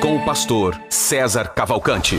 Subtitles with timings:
[0.00, 2.16] Com o pastor César Cavalcante.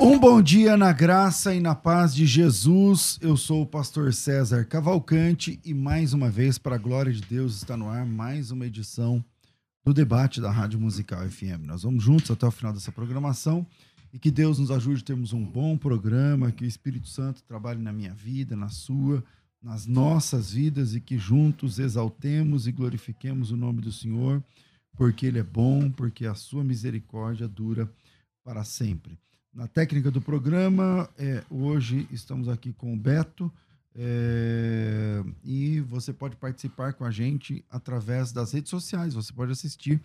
[0.00, 3.16] Um bom dia na graça e na paz de Jesus.
[3.22, 7.54] Eu sou o pastor César Cavalcante e mais uma vez, para a glória de Deus,
[7.54, 9.24] está no ar mais uma edição
[9.84, 11.66] do debate da Rádio Musical FM.
[11.66, 13.64] Nós vamos juntos até o final dessa programação
[14.12, 17.80] e que Deus nos ajude a termos um bom programa, que o Espírito Santo trabalhe
[17.80, 19.22] na minha vida, na sua,
[19.62, 24.42] nas nossas vidas e que juntos exaltemos e glorifiquemos o nome do Senhor,
[24.96, 27.90] porque Ele é bom, porque a sua misericórdia dura
[28.42, 29.18] para sempre
[29.58, 31.10] na técnica do programa.
[31.18, 33.52] É, hoje estamos aqui com o Beto
[33.92, 39.14] é, e você pode participar com a gente através das redes sociais.
[39.14, 40.00] Você pode assistir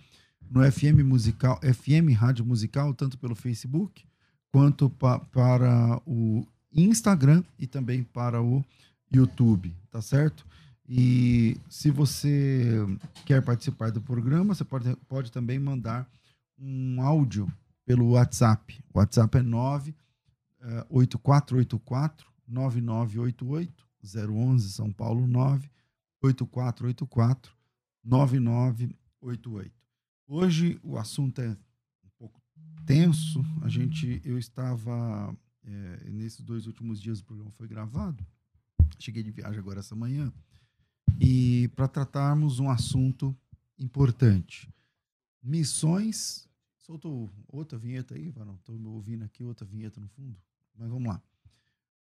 [0.49, 4.05] no FM Musical, FM Rádio Musical, tanto pelo Facebook
[4.51, 8.63] quanto pa, para o Instagram e também para o
[9.11, 10.45] YouTube, tá certo?
[10.87, 12.85] E se você
[13.25, 16.07] quer participar do programa, você pode, pode também mandar
[16.59, 17.51] um áudio
[17.85, 18.79] pelo WhatsApp.
[18.93, 25.71] O WhatsApp é 98484 9988 011 São Paulo 9
[26.21, 27.51] 8484
[28.03, 29.82] 9988.
[30.27, 32.41] Hoje o assunto é um pouco
[32.85, 33.43] tenso.
[33.61, 38.25] A gente eu estava é, nesses dois últimos dias o programa foi gravado.
[38.99, 40.31] Cheguei de viagem agora essa manhã
[41.19, 43.35] e para tratarmos um assunto
[43.77, 44.69] importante.
[45.41, 46.47] Missões
[46.83, 48.55] Soltou outra vinheta aí, Varão?
[48.55, 50.37] Estou ouvindo aqui outra vinheta no fundo.
[50.75, 51.23] Mas vamos lá.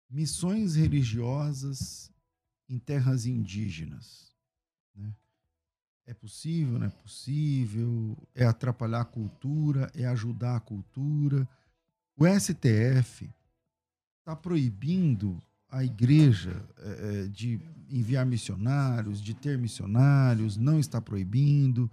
[0.08, 2.10] Missões religiosas
[2.66, 4.34] em terras indígenas.
[4.94, 5.14] Né?
[6.06, 8.16] É possível, não é possível?
[8.34, 9.90] É atrapalhar a cultura?
[9.94, 11.48] É ajudar a cultura?
[12.16, 13.30] O STF
[14.18, 21.90] está proibindo a igreja é, de enviar missionários, de ter missionários, não está proibindo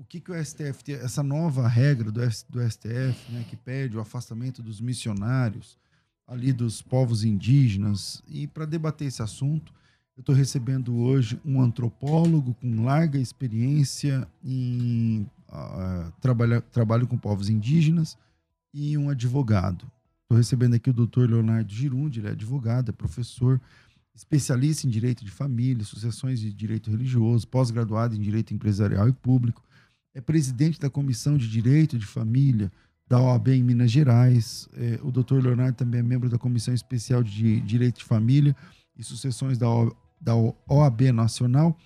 [0.00, 4.00] o que, que o STF, essa nova regra do, do STF, né, que pede o
[4.00, 5.78] afastamento dos missionários,
[6.26, 9.74] ali dos povos indígenas, e para debater esse assunto,
[10.20, 17.48] eu estou recebendo hoje um antropólogo com larga experiência em uh, trabalha, trabalho com povos
[17.48, 18.18] indígenas
[18.72, 19.90] e um advogado.
[20.24, 23.58] Estou recebendo aqui o doutor Leonardo Girundi, ele é advogado, é professor,
[24.14, 29.64] especialista em direito de família, sucessões de direito religioso, pós-graduado em direito empresarial e público,
[30.14, 32.70] é presidente da Comissão de Direito de Família
[33.08, 34.68] da OAB em Minas Gerais.
[34.76, 38.54] É, o doutor Leonardo também é membro da Comissão Especial de Direito de Família
[38.94, 41.76] e Sucessões da, o, da OAB Nacional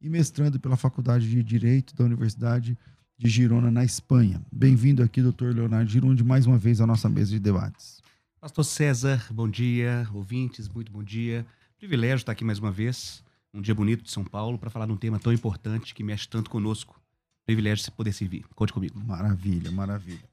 [0.00, 2.76] e mestrando pela Faculdade de Direito da Universidade
[3.16, 4.42] de Girona, na Espanha.
[4.50, 8.02] Bem-vindo aqui, doutor Leonardo Girundi, mais uma vez à nossa mesa de debates.
[8.40, 10.06] Pastor César, bom dia.
[10.12, 11.46] Ouvintes, muito bom dia.
[11.78, 13.22] Privilégio estar aqui mais uma vez,
[13.52, 16.28] um dia bonito de São Paulo, para falar de um tema tão importante que mexe
[16.28, 17.00] tanto conosco,
[17.46, 18.44] privilégio de poder servir.
[18.54, 18.98] Conte comigo.
[18.98, 20.24] Maravilha, maravilha.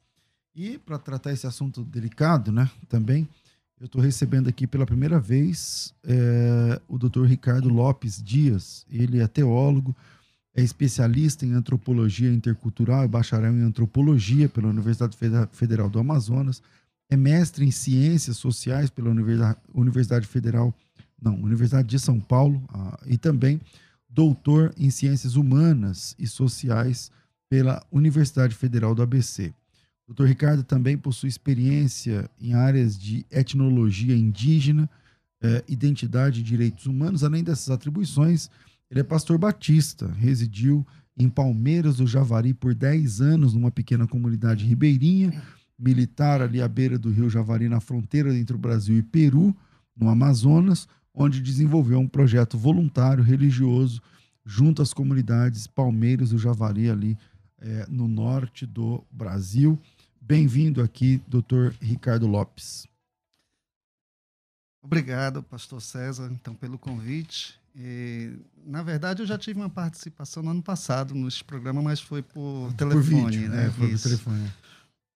[0.55, 3.28] E para tratar esse assunto delicado, né, também,
[3.81, 7.23] eu estou recebendo aqui pela primeira vez é, o Dr.
[7.25, 8.85] Ricardo Lopes Dias.
[8.87, 9.95] Ele é teólogo,
[10.53, 15.17] é especialista em antropologia intercultural, é bacharel em antropologia pela Universidade
[15.51, 16.61] Federal do Amazonas,
[17.09, 19.09] é mestre em ciências sociais pela
[19.73, 20.71] Universidade Federal,
[21.19, 23.59] não, Universidade de São Paulo, ah, e também
[24.07, 27.11] doutor em Ciências Humanas e Sociais
[27.49, 29.51] pela Universidade Federal do ABC.
[30.11, 30.25] Dr.
[30.25, 34.90] Ricardo também possui experiência em áreas de etnologia indígena,
[35.41, 37.23] eh, identidade e direitos humanos.
[37.23, 38.49] Além dessas atribuições,
[38.90, 40.85] ele é pastor batista, residiu
[41.17, 45.41] em Palmeiras do Javari por 10 anos, numa pequena comunidade ribeirinha,
[45.79, 49.55] militar ali à beira do rio Javari, na fronteira entre o Brasil e Peru,
[49.96, 54.02] no Amazonas, onde desenvolveu um projeto voluntário religioso
[54.46, 57.17] junto às comunidades Palmeiras do Javari, ali
[57.61, 59.79] é, no norte do Brasil.
[60.31, 62.87] Bem-vindo aqui, doutor Ricardo Lopes.
[64.81, 67.59] Obrigado, pastor César, então, pelo convite.
[67.75, 68.31] E,
[68.66, 72.72] na verdade, eu já tive uma participação no ano passado nesse programa, mas foi por
[72.78, 73.03] telefone.
[73.03, 73.66] Por vídeo, né?
[73.66, 74.51] É, foi por telefone.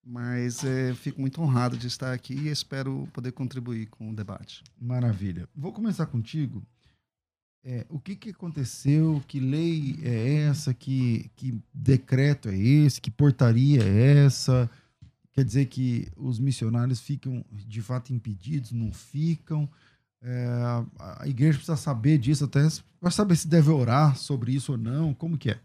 [0.05, 4.65] Mas é, fico muito honrado de estar aqui e espero poder contribuir com o debate.
[4.77, 5.47] Maravilha.
[5.55, 6.61] Vou começar contigo.
[7.63, 9.23] É, o que, que aconteceu?
[9.25, 10.73] Que lei é essa?
[10.73, 12.99] Que, que decreto é esse?
[12.99, 14.69] Que portaria é essa?
[15.35, 18.71] Quer dizer que os missionários ficam de fato impedidos?
[18.71, 19.69] Não ficam?
[20.21, 20.47] É,
[20.97, 22.61] a igreja precisa saber disso até
[22.99, 25.13] para saber se deve orar sobre isso ou não.
[25.13, 25.59] Como que é?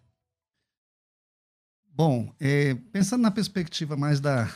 [1.92, 4.52] Bom, é, pensando na perspectiva mais da,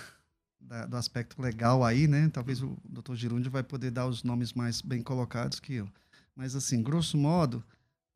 [0.60, 2.28] da, do aspecto legal aí, né?
[2.30, 5.88] Talvez o doutor Girundi vai poder dar os nomes mais bem colocados que eu.
[6.34, 7.62] Mas, assim, grosso modo,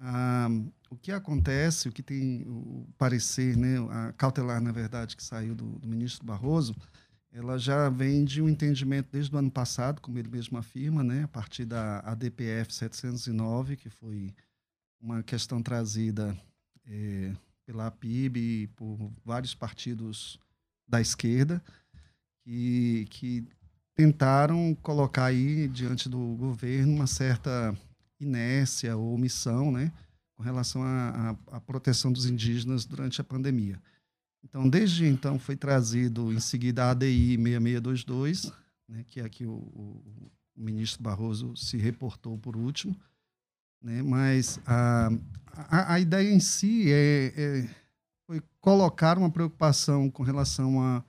[0.00, 0.48] ah,
[0.90, 5.54] o que acontece, o que tem o parecer, né, a cautelar, na verdade, que saiu
[5.54, 6.74] do, do ministro Barroso,
[7.30, 11.24] ela já vem de um entendimento desde o ano passado, como ele mesmo afirma, né,
[11.24, 14.34] a partir da ADPF 709, que foi
[15.00, 16.36] uma questão trazida
[16.86, 17.32] é,
[17.66, 20.38] pela PIB e por vários partidos
[20.88, 21.62] da esquerda,
[22.42, 23.46] que, que
[23.94, 27.76] tentaram colocar aí diante do governo uma certa
[28.20, 29.93] inércia ou omissão, né,
[30.35, 33.81] com relação à, proteção dos indígenas durante a pandemia.
[34.43, 38.53] Então, desde então, foi trazido em seguida a ADI 6622,
[38.88, 42.97] né, que é que o, o, o, ministro Barroso se reportou por último.
[43.82, 45.09] Né, mas a,
[45.47, 47.70] a, a ideia em si é, é,
[48.26, 51.05] foi colocar uma preocupação com relação a,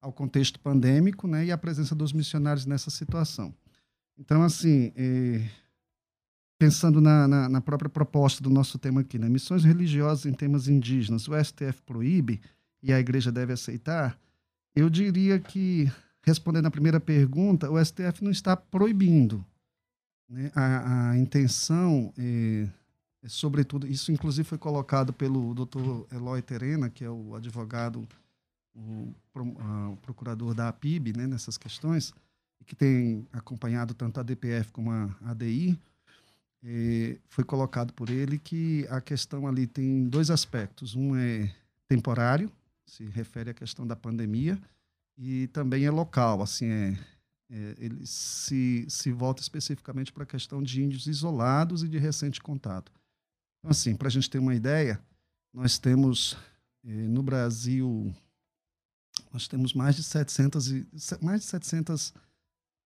[0.00, 3.54] ao contexto pandêmico né, e a presença dos missionários nessa situação.
[4.18, 5.48] Então, assim, é,
[6.58, 10.66] pensando na, na, na, própria proposta do nosso tema aqui, né, missões religiosas em temas
[10.66, 12.40] indígenas, o STF proíbe
[12.82, 14.18] e a igreja deve aceitar,
[14.74, 15.90] eu diria que,
[16.22, 19.44] respondendo à primeira pergunta, o STF não está proibindo.
[20.28, 20.50] Né?
[20.54, 22.68] A, a, intenção, é,
[23.22, 28.06] é, sobretudo, isso inclusive foi colocado pelo doutor Eloy Terena, que é o advogado,
[28.74, 32.12] o, o procurador da APIB, né, nessas questões,
[32.66, 35.78] que tem acompanhado tanto a DPF como a ADI,
[37.28, 40.94] foi colocado por ele que a questão ali tem dois aspectos.
[40.94, 41.52] Um é
[41.86, 42.50] temporário,
[42.86, 44.60] se refere à questão da pandemia,
[45.16, 46.98] e também é local, assim, é,
[47.50, 52.40] é ele se, se volta especificamente para a questão de índios isolados e de recente
[52.40, 52.92] contato.
[53.58, 55.00] Então, assim, para a gente ter uma ideia,
[55.52, 56.36] nós temos
[56.84, 58.14] é, no Brasil,
[59.32, 60.86] nós temos mais de 700, e,
[61.20, 62.14] mais de 700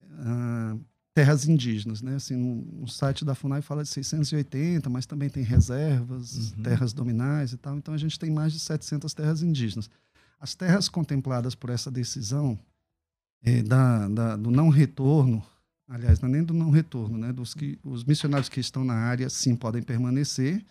[0.02, 0.84] uh,
[1.14, 2.16] terras indígenas, né?
[2.16, 6.62] Assim, no, no, site da Funai fala de 680, mas também tem reservas, uhum.
[6.62, 7.76] terras dominais e tal.
[7.76, 9.90] Então a gente tem mais de 700 terras indígenas.
[10.40, 12.58] As terras contempladas por essa decisão
[13.42, 15.44] é, da, da, do não retorno,
[15.86, 17.32] aliás, não é nem do não retorno, né?
[17.32, 20.64] Dos que os missionários que estão na área sim podem permanecer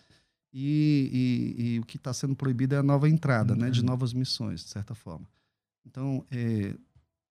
[0.52, 3.60] e, e, e o que está sendo proibido é a nova entrada, uhum.
[3.60, 3.70] né?
[3.70, 3.86] De uhum.
[3.86, 5.26] novas missões, de certa forma.
[5.86, 6.74] Então, é,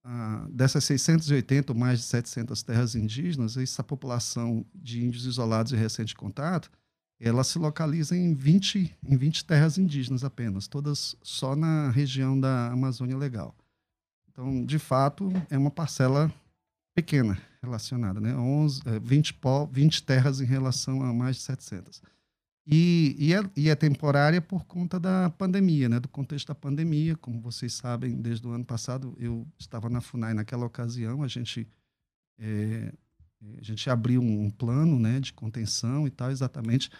[0.03, 5.75] ah, dessas 680 ou mais de 700 terras indígenas, essa população de índios isolados e
[5.75, 6.71] recente contato,
[7.19, 12.71] ela se localiza em 20, em 20 terras indígenas apenas, todas só na região da
[12.71, 13.55] Amazônia Legal.
[14.31, 16.33] Então, de fato, é uma parcela
[16.95, 18.35] pequena relacionada, né?
[18.35, 19.39] 11, 20,
[19.71, 22.01] 20 terras em relação a mais de 700.
[22.65, 25.99] E, e, é, e é temporária por conta da pandemia, né?
[25.99, 27.15] do contexto da pandemia.
[27.15, 31.67] Como vocês sabem, desde o ano passado eu estava na FUNAI naquela ocasião, a gente,
[32.37, 32.93] é,
[33.57, 36.91] a gente abriu um plano né, de contenção e tal, exatamente.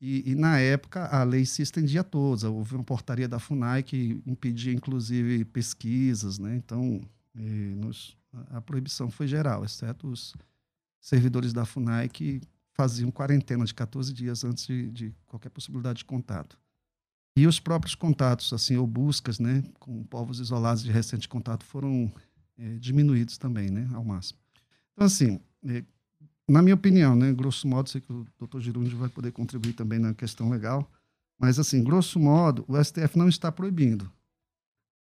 [0.00, 2.42] E, e, na época a lei se estendia a todos.
[2.42, 6.38] Houve uma portaria da FUNAI que impedia, inclusive, pesquisas.
[6.38, 6.56] Né?
[6.56, 7.00] Então,
[7.36, 8.16] é, nos,
[8.50, 10.34] a proibição foi geral, exceto os
[11.00, 12.40] servidores da FUNAI que
[12.74, 16.58] faziam quarentena de 14 dias antes de, de, qualquer possibilidade de contato.
[17.36, 22.12] E os próprios contatos, assim, ou buscas, né, com povos isolados de recente contato foram
[22.58, 24.38] é, diminuídos também, né, ao máximo.
[24.92, 25.84] Então, assim, é,
[26.48, 29.98] na minha opinião, né, grosso modo, sei que o doutor Girundi vai poder contribuir também
[29.98, 30.88] na questão legal,
[31.38, 34.10] mas, assim, grosso modo, o STF não está proibindo.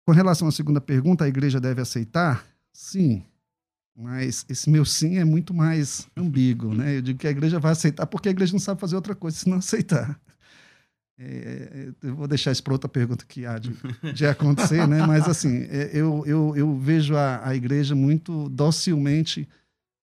[0.06, 2.46] Com relação à segunda pergunta, a igreja deve aceitar?
[2.72, 3.24] Sim,
[3.98, 6.98] mas esse meu sim é muito mais ambíguo, né?
[6.98, 9.36] Eu digo que a igreja vai aceitar porque a igreja não sabe fazer outra coisa
[9.36, 10.20] se não aceitar.
[11.20, 13.74] É, eu vou deixar isso para outra pergunta que há de,
[14.14, 15.04] de acontecer, né?
[15.08, 19.50] Mas assim, é, eu, eu, eu vejo a, a igreja muito docilmente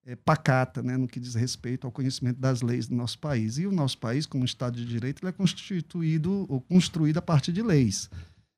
[0.04, 0.96] é, pacata, né?
[0.96, 3.58] No que diz respeito ao conhecimento das leis do nosso país.
[3.58, 7.62] E o nosso país, como Estado de Direito, é constituído ou construído a partir de
[7.62, 8.10] leis.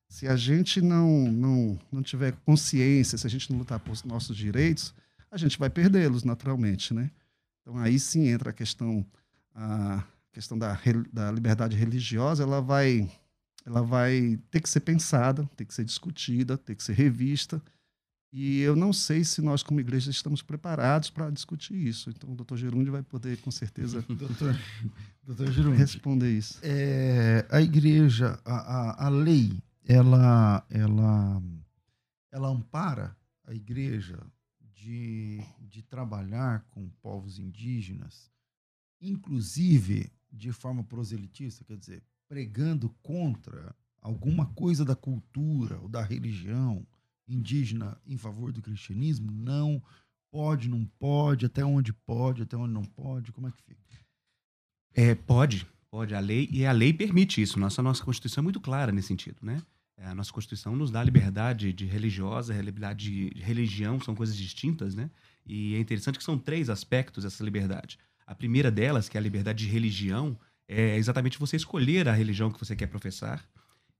[0.09, 4.35] Se a gente não, não, não tiver consciência, se a gente não lutar por nossos
[4.35, 4.95] direitos,
[5.31, 7.11] a gente vai perdê-los naturalmente, né?
[7.61, 9.05] Então aí sim entra a questão
[9.53, 10.79] a questão da,
[11.11, 13.09] da liberdade religiosa, ela vai
[13.65, 17.61] ela vai ter que ser pensada, ter que ser discutida, ter que ser revista
[18.31, 22.09] E eu não sei se nós, como igreja, estamos preparados para discutir isso.
[22.09, 24.57] Então, o doutor Gerúndio vai poder, com certeza, doutor,
[25.23, 26.59] doutor Gerúndio, responder isso.
[26.63, 29.51] É, a igreja, a, a, a lei,
[29.85, 31.41] ela, ela,
[32.31, 34.19] ela ampara a igreja
[34.87, 38.31] de, de trabalhar com povos indígenas,
[39.01, 46.87] inclusive de forma proselitista, quer dizer, pregando contra alguma coisa da cultura ou da religião
[47.27, 49.29] indígena em favor do cristianismo?
[49.29, 49.83] Não
[50.31, 53.81] pode, não pode, até onde pode, até onde não pode, como é que fica?
[54.93, 56.15] É, pode, pode.
[56.15, 57.59] A lei, e a lei permite isso.
[57.59, 59.61] Nossa, nossa Constituição é muito clara nesse sentido, né?
[59.97, 64.93] É, a nossa Constituição nos dá liberdade de religiosa, liberdade de religião, são coisas distintas,
[64.93, 65.09] né?
[65.45, 67.97] E é interessante que são três aspectos dessa liberdade.
[68.25, 70.37] A primeira delas, que é a liberdade de religião,
[70.67, 73.43] é exatamente você escolher a religião que você quer professar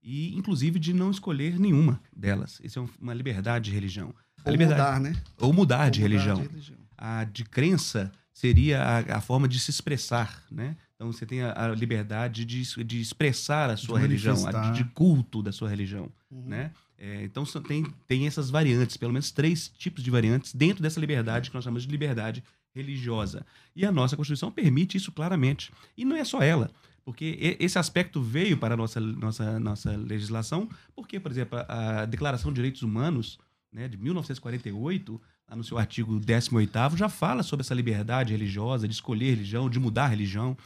[0.02, 2.60] e, inclusive, de não escolher nenhuma delas.
[2.62, 4.14] Isso é uma liberdade de religião.
[4.44, 4.80] Ou liberdade...
[4.80, 5.22] mudar, né?
[5.38, 6.36] Ou mudar, Ou de, mudar religião.
[6.36, 6.78] de religião.
[6.96, 10.76] A de crença seria a, a, forma de se expressar, né?
[10.98, 14.82] Então você tem a, a liberdade de, de expressar a sua De religião, a de,
[14.86, 16.42] culto da sua religião, Uhum.
[16.46, 16.72] né?
[16.98, 21.48] É, então tem, tem essas variantes, pelo menos três tipos de variantes dentro dessa liberdade
[21.48, 22.42] que nós chamamos de liberdade
[22.74, 23.46] religiosa.
[23.76, 25.70] E a nossa Constituição permite isso claramente.
[25.96, 26.70] E não é só ela,
[27.04, 32.50] porque esse aspecto veio para a nossa, nossa, nossa legislação, porque, por exemplo, a Declaração
[32.50, 33.38] de Direitos Humanos
[33.72, 38.94] né, de 1948, lá no seu artigo 18º, já fala sobre essa liberdade religiosa, de
[38.94, 40.56] escolher religião, de mudar a religião.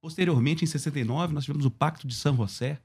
[0.00, 2.80] Posteriormente, em 69, nós tivemos o Pacto de São José,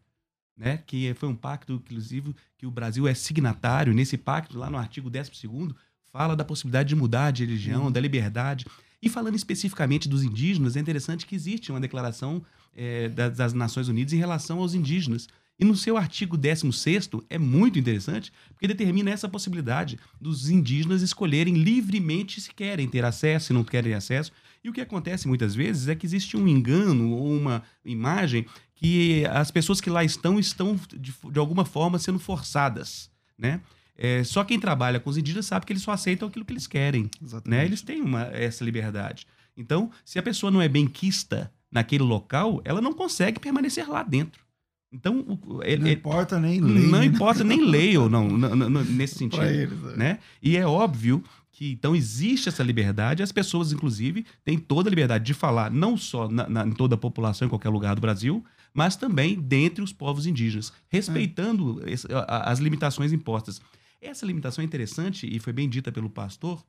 [0.57, 3.93] né, que foi um pacto, inclusive, que o Brasil é signatário.
[3.93, 5.75] Nesse pacto, lá no artigo 12º,
[6.11, 8.65] fala da possibilidade de mudar de religião, da liberdade.
[9.01, 12.41] E falando especificamente dos indígenas, é interessante que existe uma declaração
[12.75, 15.27] eh, das, das Nações Unidas em relação aos indígenas.
[15.59, 21.53] E no seu artigo 16 é muito interessante, porque determina essa possibilidade dos indígenas escolherem
[21.53, 24.31] livremente se querem ter acesso, se não querem acesso.
[24.65, 29.23] E o que acontece muitas vezes é que existe um engano ou uma imagem que
[29.27, 33.61] as pessoas que lá estão estão de, de alguma forma sendo forçadas, né?
[33.95, 36.65] É, só quem trabalha com os indígenas sabe que eles só aceitam aquilo que eles
[36.65, 37.59] querem, Exatamente.
[37.59, 37.63] né?
[37.65, 39.27] Eles têm uma, essa liberdade.
[39.55, 44.43] Então, se a pessoa não é benquista naquele local, ela não consegue permanecer lá dentro.
[44.91, 46.87] Então, o- ele- Não ele- importa nem lei.
[46.87, 47.05] não né?
[47.05, 49.77] importa nem lei ou não, n- n- n- nesse sentido eles.
[49.93, 49.95] é.
[49.95, 50.19] né?
[50.41, 51.23] E é óbvio
[51.57, 55.95] que então existe essa liberdade, as pessoas, inclusive, têm toda a liberdade de falar, não
[55.95, 58.43] só na, na- em toda a população, em qualquer lugar do Brasil,
[58.73, 63.61] mas também dentre os povos indígenas, respeitando esse- a- as limitações impostas.
[64.01, 66.61] Essa limitação é interessante e foi bem dita pelo pastor,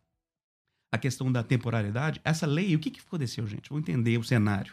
[0.93, 2.21] a questão da temporalidade.
[2.25, 3.69] Essa lei, o que, que aconteceu, gente?
[3.69, 4.73] Vamos entender o cenário.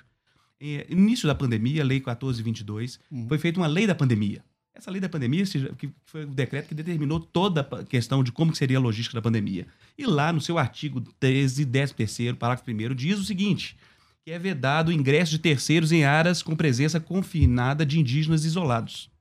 [0.60, 3.28] É, início da pandemia, a Lei 1422, Uhum.
[3.28, 4.46] foi feita uma lei da pandemia.
[4.76, 5.44] Essa lei da pandemia
[5.78, 9.22] que foi o decreto que determinou toda a questão de como seria a logística da
[9.22, 9.68] pandemia.
[9.98, 13.78] E lá no seu artigo 13, 13 parágrafo 1 diz o seguinte,
[14.26, 19.12] que é vedado o ingresso de terceiros em áreas com presença confinada de indígenas isolados.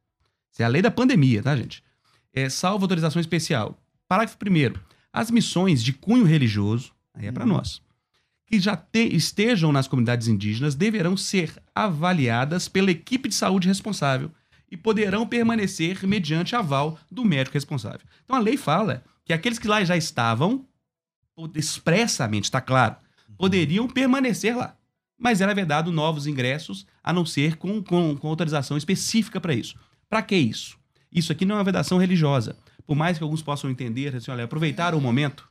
[0.50, 1.82] Isso é a lei da pandemia, tá, gente?
[2.32, 3.78] É, salvo autorização especial.
[4.08, 4.80] Parágrafo 1
[5.12, 7.82] As missões de cunho religioso, aí é para nós,
[8.46, 14.30] que já te- estejam nas comunidades indígenas deverão ser avaliadas pela equipe de saúde responsável
[14.72, 18.00] e poderão permanecer mediante aval do médico responsável.
[18.24, 20.66] Então a lei fala que aqueles que lá já estavam,
[21.54, 22.96] expressamente, está claro,
[23.36, 24.74] poderiam permanecer lá.
[25.18, 29.76] Mas era vedado novos ingressos, a não ser com, com, com autorização específica para isso.
[30.08, 30.78] Para que isso?
[31.12, 32.56] Isso aqui não é uma vedação religiosa.
[32.86, 35.46] Por mais que alguns possam entender, assim, olha, aproveitar o momento,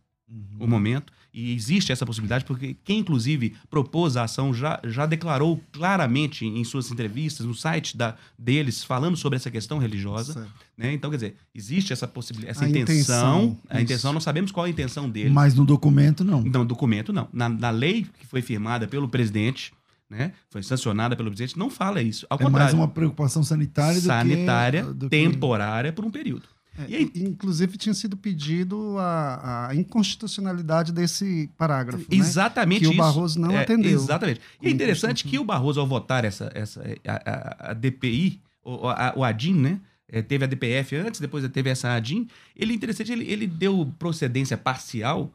[0.60, 5.62] o momento, e existe essa possibilidade, porque quem, inclusive, propôs a ação já, já declarou
[5.72, 10.34] claramente em suas entrevistas, no site da, deles, falando sobre essa questão religiosa.
[10.34, 10.52] Certo.
[10.78, 10.94] Né?
[10.94, 12.96] Então, quer dizer, existe essa possibilidade, essa A intenção.
[12.96, 15.30] intenção, a intenção, nós sabemos qual é a intenção dele.
[15.30, 16.42] Mas no documento, não.
[16.42, 17.30] Não, documento não.
[17.32, 19.72] Na, na lei que foi firmada pelo presidente,
[20.10, 20.34] né?
[20.50, 22.26] Foi sancionada pelo presidente, não fala isso.
[22.30, 24.94] Ao É mais contrário, uma preocupação sanitária do sanitária, que...
[24.94, 26.44] do que- temporária por um período.
[26.78, 32.00] É, aí- Inclusive, tinha sido pedido a, a inconstitucionalidade desse parágrafo.
[32.04, 32.06] né?
[32.18, 32.98] Exatamente Que o isso.
[32.98, 33.92] Barroso não É, atendeu.
[34.00, 34.42] Exatamente.
[34.62, 39.14] E é interessante que o Barroso, ao votar essa, essa, a, a- DPI, o, a-
[39.18, 39.82] o ADIM, né?
[40.14, 42.28] É, teve a DPF antes, depois teve essa ADIM.
[42.56, 45.34] Ele interessante, ele, ele deu procedência parcial,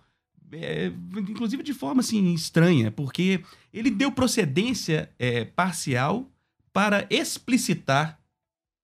[0.53, 6.31] é, inclusive de forma assim, estranha, porque ele deu procedência é, parcial
[6.73, 8.19] para explicitar.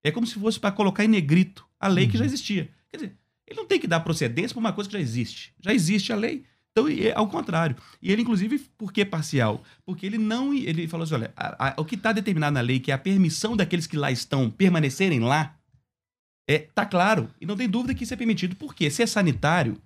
[0.05, 2.71] É como se fosse para colocar em negrito a lei que já existia.
[2.91, 5.53] Quer dizer, ele não tem que dar procedência para uma coisa que já existe.
[5.61, 6.45] Já existe a lei.
[6.71, 7.77] Então, é ao contrário.
[8.01, 9.63] E ele, inclusive, por que parcial?
[9.85, 10.55] Porque ele não.
[10.55, 12.99] Ele falou assim: olha, a- a- o que está determinado na lei, que é a
[12.99, 15.55] permissão daqueles que lá estão permanecerem lá,
[16.49, 17.29] é, tá claro.
[17.41, 18.57] E não tem dúvida que isso é permitido.
[18.57, 18.91] Por quê?
[18.91, 19.77] Se é sanitário,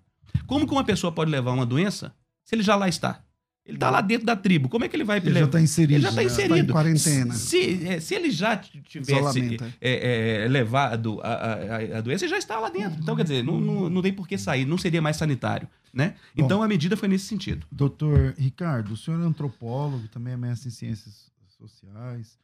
[0.47, 3.25] Como que uma pessoa pode levar uma doença se ele já lá está?
[3.67, 4.69] Ele está lá dentro da tribo.
[4.69, 5.95] Como é que ele vai Ele já está inserido.
[5.95, 6.29] Ele já está né?
[6.29, 6.73] Tá em inserido.
[6.73, 7.35] quarentena.
[7.35, 9.89] Se, é, se ele já tivesse é.
[9.91, 11.55] é, é, levado a, a-
[11.95, 13.01] a- a doença, ele já está lá dentro.
[13.03, 15.69] Então, quer dizer, não, não, não tem por que sair, não seria mais sanitário.
[15.93, 16.15] Né?
[16.37, 16.45] Bom.
[16.45, 17.67] Então, a medida foi nesse sentido.
[17.73, 22.39] Doutor Ricardo, o senhor é antropólogo, também é mestre em ciências sociais.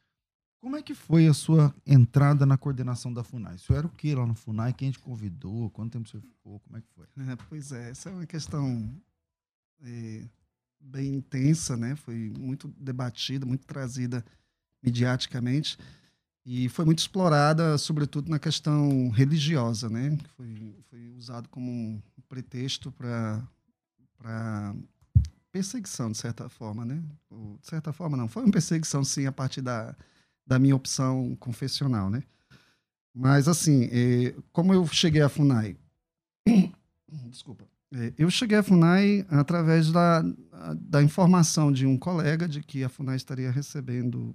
[0.60, 3.56] Como é que foi a sua entrada na coordenação da FUNAI?
[3.56, 4.72] O senhor era o que lá no FUNAI?
[4.72, 5.70] Quem te convidou?
[5.70, 6.60] Quanto tempo o senhor ficou?
[6.60, 7.04] Como é que foi?
[7.30, 8.88] É, pois é, essa é uma questão
[9.84, 10.22] é,
[10.82, 11.96] bem intensa, né?
[11.96, 14.24] Foi muito debatida, muito trazida
[14.82, 15.78] mediaticamente
[16.44, 20.18] e foi muito explorada, sobretudo na questão religiosa, né?
[20.36, 23.42] Foi, foi usado como um pretexto para
[24.18, 24.74] para
[25.50, 27.02] perseguição de certa forma, né?
[27.60, 29.94] De certa forma não, foi uma perseguição sim a partir da,
[30.46, 32.22] da minha opção confessional, né?
[33.14, 35.76] Mas assim, eh, como eu cheguei à Funai
[37.30, 37.66] Desculpa.
[37.92, 40.22] É, Eu cheguei à FUNAI através da,
[40.76, 44.34] da informação de um colega de que a FUNAI estaria recebendo,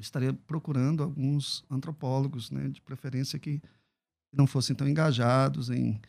[0.00, 3.60] estaria procurando alguns antropólogos, né, de preferência que
[4.32, 6.00] não fossem tão engajados em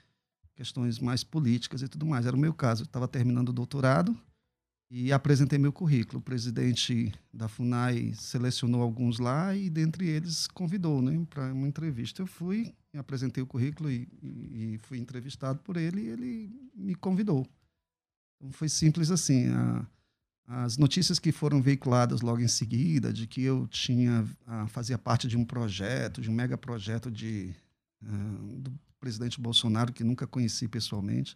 [0.56, 2.26] questões mais políticas e tudo mais.
[2.26, 2.84] Era o meu caso.
[2.84, 4.18] Eu estava terminando o doutorado
[4.96, 6.20] e apresentei meu currículo.
[6.20, 12.22] O presidente da FUNAI selecionou alguns lá e, dentre eles, convidou né, para uma entrevista.
[12.22, 17.44] Eu fui, apresentei o currículo e, e- fui entrevistado por ele e ele me convidou.
[18.38, 19.48] Então, foi simples assim.
[19.48, 19.84] a-
[20.46, 25.28] as notícias que foram veiculadas logo em seguida de que eu tinha ah, fazia parte
[25.28, 27.56] de um projeto, de um mega projeto de
[28.06, 31.36] ah, do presidente Bolsonaro que nunca conheci pessoalmente,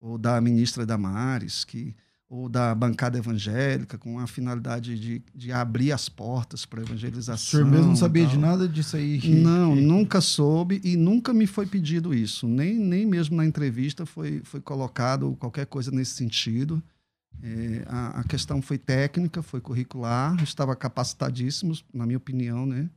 [0.00, 1.94] ou da ministra Damares, que
[2.30, 7.60] ou da bancada evangélica com a finalidade de, de abrir as portas para O evangelização.
[7.60, 8.32] senhor mesmo não sabia tal.
[8.32, 9.18] de nada disso aí?
[9.34, 12.46] Não, nunca soube e nunca me foi pedido isso.
[12.46, 16.82] Nem, nem mesmo na entrevista foi, foi colocado qualquer coisa nesse sentido.
[17.42, 22.90] É, a, a questão foi técnica, foi curricular, estava capacitadíssimo, na minha opinião, né?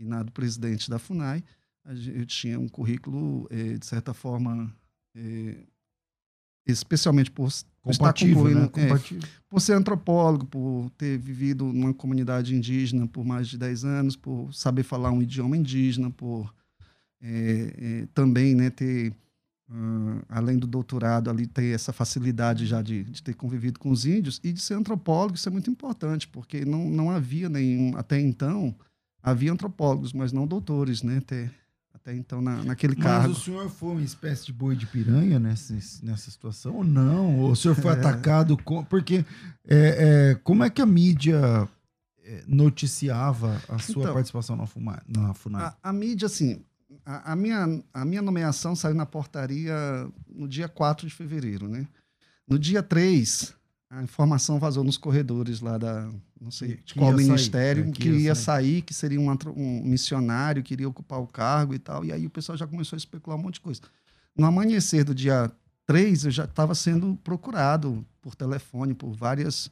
[0.00, 1.44] E na do presidente da FUNAI.
[1.84, 4.74] A Eu tinha um currículo, eh, de certa forma,
[5.16, 5.58] eh,
[6.66, 7.50] especialmente por
[7.82, 8.64] Compatível, né?
[8.64, 9.28] é, Compatível.
[9.48, 14.54] por ser antropólogo, por ter vivido numa comunidade indígena por mais de 10 anos, por
[14.54, 16.54] saber falar um idioma indígena, por
[17.20, 19.12] eh, eh, também né, ter,
[19.68, 24.06] ah, além do doutorado, ali ter essa facilidade já de, de ter convivido com os
[24.06, 28.20] índios e de ser antropólogo, isso é muito importante, porque não, não havia nenhum, até
[28.20, 28.74] então,
[29.20, 31.50] havia antropólogos, mas não doutores, né, até,
[32.02, 33.32] até então na, naquele Mas cargo.
[33.32, 37.38] o senhor foi uma espécie de boi de piranha nessa, nessa situação ou não?
[37.38, 37.94] Ou o senhor foi É.
[37.94, 38.84] atacado com...
[38.84, 39.24] Porque
[39.64, 41.68] é, é, como é que a mídia
[42.24, 44.14] é, noticiava a sua Então.
[44.14, 45.62] participação na, FUMA, na FUNAI?
[45.62, 46.60] A, a mídia, assim,
[47.06, 49.74] a, a minha, a minha nomeação saiu na portaria
[50.28, 51.86] no dia 4 de fevereiro, né?
[52.48, 53.54] No dia 3,
[53.94, 57.92] a informação vazou nos corredores lá da, não sei Que- qual ia sair, ministério, é,
[57.92, 58.64] que, que ia ia sair.
[58.64, 62.02] sair, que seria um, um missionário, que iria ocupar o cargo e tal.
[62.02, 63.82] E aí o pessoal já começou a especular um monte de coisa.
[64.34, 65.52] No amanhecer do dia
[65.86, 69.70] 3, eu já estava sendo procurado por telefone, por várias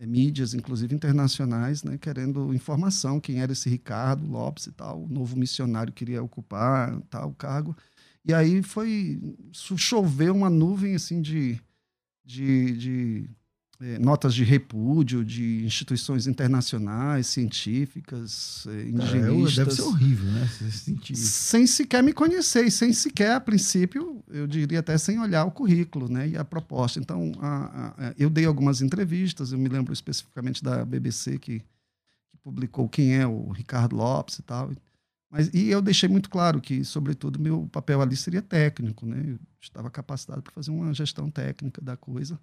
[0.00, 5.08] eh, mídias, inclusive internacionais, né, querendo informação, quem era esse Ricardo Lopes e tal, o
[5.08, 7.76] novo missionário que iria ocupar tal cargo.
[8.24, 9.20] E aí foi
[9.52, 11.60] choveu uma nuvem assim de,
[12.24, 13.30] de, de
[13.82, 20.48] eh, notas de repúdio de instituições internacionais, científicas, É, indigenistas deve ser horrível, né?
[20.48, 25.44] Se sem sequer me conhecer, e sem sequer, a princípio, eu diria até sem olhar
[25.44, 26.98] o currículo né, e a proposta.
[27.00, 32.38] Então, a- a- eu dei algumas entrevistas, eu me lembro especificamente da BBC, que, que
[32.42, 34.70] publicou quem é o Ricardo Lopes e tal.
[35.30, 39.06] Mas, e eu deixei muito claro que, sobretudo, meu papel ali seria técnico.
[39.06, 39.22] Né?
[39.28, 42.38] Eu estava capacitado para fazer uma gestão técnica da coisa.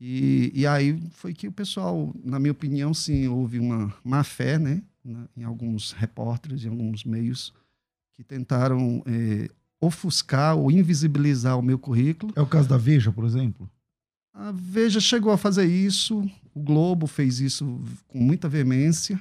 [0.00, 4.58] E, e aí foi que o pessoal, na minha opinião, sim, houve uma má fé
[4.58, 7.52] né, na- em alguns repórteres, em alguns meios,
[8.14, 9.48] que tentaram eh,
[9.80, 12.32] ofuscar ou invisibilizar o meu currículo.
[12.36, 13.68] É o caso da Veja, por exemplo?
[14.32, 19.20] A Veja chegou a fazer isso, o Globo fez isso com muita veemência,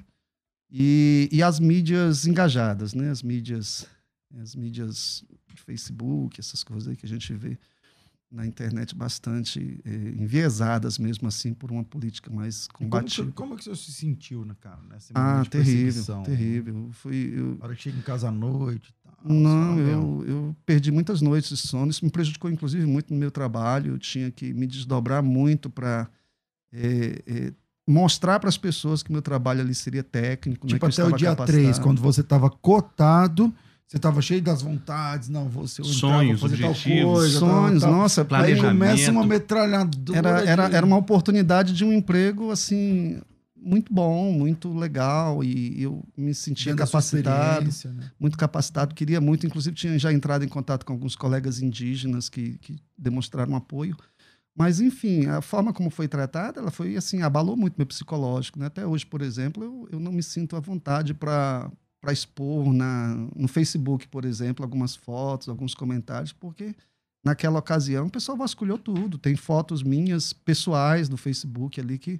[0.71, 3.09] e, e as mídias engajadas, né?
[3.09, 3.87] as mídias
[4.41, 5.23] as mídias
[5.55, 7.57] de Facebook, essas coisas aí que a gente vê
[8.29, 13.31] na internet bastante eh, enviesadas mesmo assim por uma política mais E Como, que, combativa.
[13.31, 14.79] como é que o senhor se sentiu, né, cara?
[14.89, 16.89] Nessa Ah, terrível, terrível.
[16.91, 19.13] Fui, eu, Na hora que chega em casa à noite tal.
[19.23, 19.81] Não, sabe?
[19.89, 21.89] eu, eu perdi muitas noites de sono.
[21.89, 23.93] Isso me prejudicou, inclusive, muito no meu trabalho.
[23.93, 26.09] Eu tinha que me desdobrar muito para
[27.87, 30.67] mostrar para as pessoas que meu trabalho ali seria técnico.
[30.67, 31.51] né, Tipo, eu até o dia capacitado.
[31.63, 33.53] 3, quando você estava cotado,
[33.87, 37.39] Você estava cheio das vontades, não, vou ser o Sonhos, vou fazer tal objetivos, coisa,
[37.39, 37.91] tal, Sonhos, tal.
[37.93, 40.17] nossa, Aí começa uma metralhadora.
[40.17, 43.21] era, era, de- era uma oportunidade de um emprego assim
[43.55, 48.11] muito bom, muito legal e eu me sentia sua capacitado, né?
[48.19, 52.57] muito capacitado, queria muito, inclusive tinha já entrado em contato com alguns colegas indígenas que,
[52.59, 53.95] que demonstraram apoio.
[54.55, 58.65] Mas enfim, a forma como foi tratada, ela foi assim, abalou muito meu psicológico, né?
[58.65, 61.69] Até hoje, por exemplo, eu, eu não me sinto à vontade para
[62.01, 66.75] para expor na, no Facebook, por exemplo, algumas fotos, alguns comentários, porque
[67.25, 69.17] naquela ocasião o pessoal vasculhou tudo.
[69.17, 72.19] Tem fotos minhas pessoais do Facebook ali que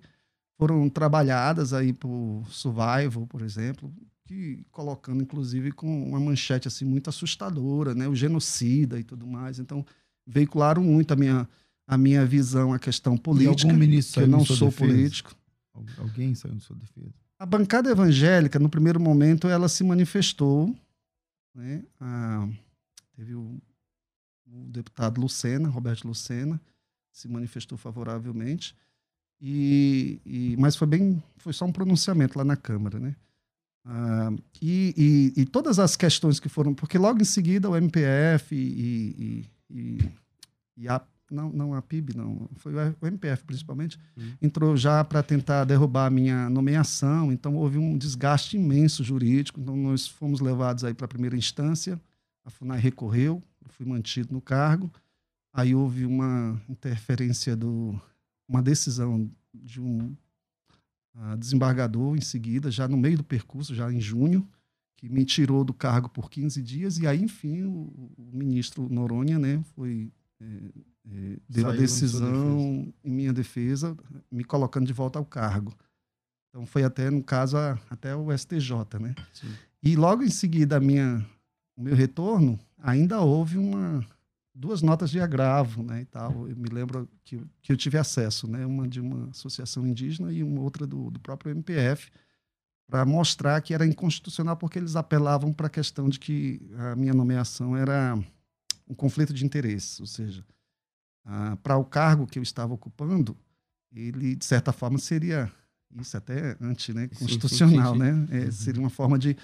[0.59, 3.93] foram trabalhadas aí por Survival, por exemplo,
[4.25, 9.59] que colocando inclusive com uma manchete assim muito assustadora, né, o genocida e tudo mais.
[9.59, 9.85] Então
[10.25, 11.47] veicularam muito a minha
[11.89, 14.91] a minha visão, a questão E política, algum ministro que eu não sou defesa?
[14.91, 15.35] político.
[15.73, 17.13] Al- Alguém saiu em sua defesa?
[17.39, 20.75] A bancada evangélica, no primeiro momento, ela se manifestou.
[21.53, 21.83] Né?
[21.99, 22.47] Ah,
[23.15, 23.57] teve o,
[24.47, 26.59] o deputado Lucena, Roberto Lucena,
[27.11, 28.75] se manifestou favoravelmente.
[29.39, 33.15] E, e- mas foi bem, foi só um pronunciamento lá na Câmara, né?
[33.85, 39.45] Ah, e, e- todas as questões que foram, porque logo em seguida o MPF e-
[40.75, 41.01] e a
[41.33, 44.33] não, não a PIB, não, foi o MPF principalmente, Uhum.
[44.41, 49.75] entrou já para tentar derrubar a minha nomeação, então houve um desgaste imenso jurídico, então
[49.75, 51.99] nós fomos levados aí para a primeira instância,
[52.45, 54.91] a FUNAI recorreu, eu fui mantido no cargo,
[55.53, 57.99] aí houve uma interferência do,
[58.47, 60.15] uma decisão de um
[61.15, 64.47] ah, desembargador em seguida, já no meio do percurso, já em junho,
[64.95, 69.37] que me tirou do cargo por 15 dias, e aí, enfim, o, o ministro Noronha,
[69.37, 70.11] né, foi...
[70.41, 70.71] eh,
[71.11, 73.95] eh, deu a Saiu decisão em minha defesa,
[74.31, 75.73] me colocando de volta ao cargo.
[76.49, 79.15] Então foi até, no caso, a- até o STJ, né?
[79.33, 79.47] Sim.
[79.83, 81.25] E logo em seguida, a minha,
[81.75, 84.05] o meu retorno, ainda houve uma,
[84.53, 86.49] duas notas de agravo, né, e tal.
[86.49, 90.41] Eu me lembro que, que eu tive acesso, né, uma de uma associação indígena e
[90.43, 92.09] uma outra do, do próprio MPF,
[92.89, 97.13] para mostrar que era inconstitucional porque eles apelavam para a questão de que a minha
[97.13, 98.17] nomeação era
[98.87, 100.43] um conflito de interesses, ou seja,
[101.27, 103.35] ah, para o cargo que eu estava ocupando,
[103.93, 105.51] ele, de certa forma, seria
[105.99, 108.27] isso até anti né, Sim, constitucional, sim, né?
[108.31, 109.35] É, seria uma forma de,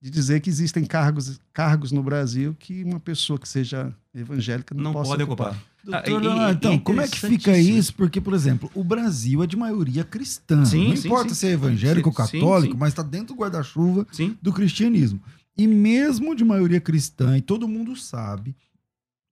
[0.00, 4.84] de dizer que existem cargos, cargos no Brasil que uma pessoa que seja evangélica não,
[4.84, 5.48] Não possa pode ocupar.
[5.52, 5.64] ocupar.
[5.84, 7.94] Doutor, Ah, e- então, e como é que fica isso?
[7.94, 10.64] Porque, por exemplo, o Brasil é de maioria cristã.
[10.64, 11.34] Sim, não sim, importa sim.
[11.36, 12.78] se é evangélico ou católico, sim.
[12.78, 14.06] mas está dentro do guarda-chuva
[14.42, 15.20] do cristianismo.
[15.56, 18.54] E mesmo de maioria cristã, e todo mundo sabe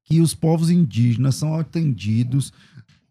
[0.07, 2.53] que os povos indígenas são atendidos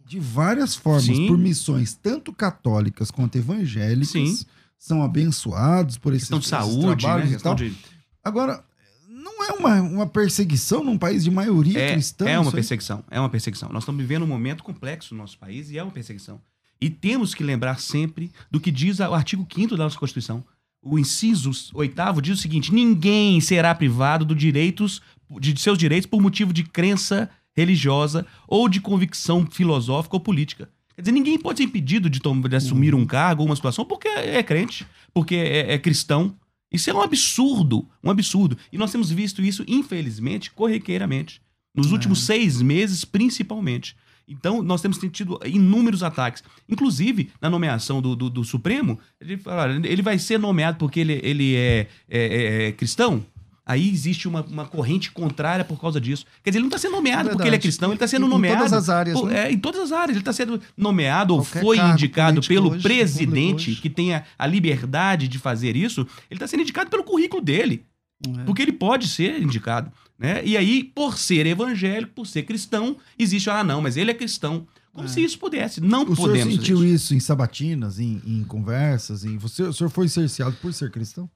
[0.07, 1.27] de várias formas Sim.
[1.27, 4.09] por missões tanto católicas quanto evangélicas.
[4.09, 4.39] Sim.
[4.79, 6.95] São abençoados por esses, Questão de saúde, né?
[6.95, 7.67] trabalhos e Questão tal.
[7.67, 7.75] de...
[8.23, 8.63] Agora,
[9.09, 12.27] não é uma, uma perseguição num país de maioria É, cristã?
[12.29, 13.69] é uma perseguição, é uma perseguição.
[13.71, 16.39] Nós estamos vivendo um momento complexo no nosso país e é uma perseguição.
[16.79, 20.43] E temos que lembrar sempre do que diz o artigo 5 da nossa Constituição.
[20.81, 25.01] O inciso 8 diz o seguinte: ninguém será privado do direitos,
[25.39, 30.69] de seus direitos por motivo de crença religiosa ou de convicção filosófica ou política.
[30.95, 34.07] Quer dizer, ninguém pode ser impedido de, de assumir um cargo ou uma situação porque
[34.07, 36.35] é crente, porque é, é cristão.
[36.71, 38.57] Isso é um absurdo, um absurdo.
[38.71, 41.41] E nós temos visto isso, infelizmente, corriqueiramente.
[41.75, 43.95] Nos últimos seis meses, principalmente.
[44.27, 46.43] Então, nós temos tido inúmeros ataques.
[46.67, 50.99] Inclusive, na nomeação do, do, do Supremo, ele, fala, "Olha, ele vai ser nomeado porque
[51.01, 52.19] ele, ele é, é-
[52.63, 53.23] é- é cristão?
[53.65, 56.23] Aí existe uma, uma corrente contrária por causa disso.
[56.43, 58.29] Quer dizer, ele não está sendo nomeado porque ele é cristão, ele está sendo Em
[58.29, 58.57] nomeado.
[58.59, 59.47] todas as áreas, por- né?
[59.47, 60.11] é, em todas as áreas.
[60.11, 65.39] Ele está sendo nomeado ou foi indicado pelo hoje, presidente, que tenha a liberdade de
[65.39, 66.01] fazer isso.
[66.29, 67.83] Ele está sendo indicado pelo currículo dele.
[68.39, 68.43] É.
[68.43, 69.91] Porque ele pode ser indicado.
[70.17, 70.41] Né?
[70.45, 74.65] E aí, por ser evangélico, por ser cristão, existe, ah, não, mas ele é cristão.
[74.93, 75.09] Como É.
[75.09, 75.81] se isso pudesse.
[75.81, 76.43] Não O senhor podemos.
[76.45, 76.93] fazer sentiu isso.
[76.95, 79.25] isso em sabatinas, em, em conversas?
[79.25, 79.37] Em...
[79.39, 81.29] Você, o senhor foi cerceado por ser cristão?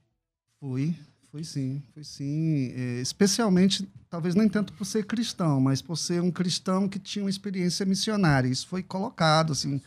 [0.58, 0.94] Fui,
[1.30, 2.72] fui sim, fui sim.
[2.74, 7.24] É, especialmente, talvez nem tanto por ser cristão, mas por ser um cristão que tinha
[7.24, 8.48] uma experiência missionária.
[8.48, 9.80] Isso foi colocado, assim.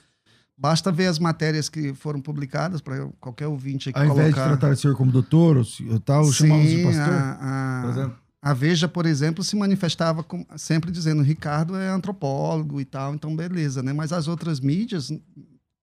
[0.58, 4.58] Basta ver as matérias que foram publicadas para qualquer ouvinte aqui Ao invés de colocar.
[4.58, 7.14] tratar o senhor como doutor ou tal, chamamos de pastor?
[7.14, 8.20] a, a- por exemplo?
[8.42, 13.36] a Veja, por exemplo, se manifestava com- sempre dizendo Ricardo é antropólogo e tal, então
[13.36, 13.92] beleza, né?
[13.94, 15.12] Mas as outras mídias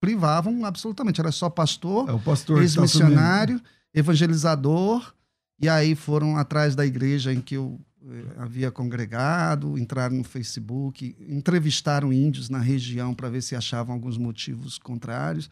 [0.00, 3.60] privavam absolutamente, era só pastor, É pastor tá ex-missionário,
[3.92, 5.12] evangelizador,
[5.60, 11.14] e aí foram atrás da igreja em que eu eh, havia congregado, entraram no Facebook,
[11.28, 15.50] entrevistaram índios na região para ver se achavam alguns motivos contrários,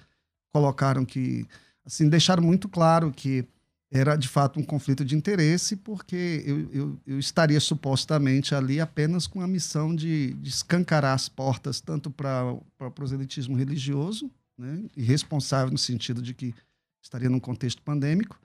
[0.50, 1.46] colocaram que,
[1.84, 3.46] assim, deixaram muito claro que
[3.90, 9.26] era de fato um conflito de interesse, porque eu, eu, eu estaria supostamente ali apenas
[9.26, 15.02] com a missão de, de escancarar as portas tanto para o proselitismo religioso, né, e
[15.02, 16.54] responsável no sentido de que
[17.02, 18.38] estaria num contexto pandêmico,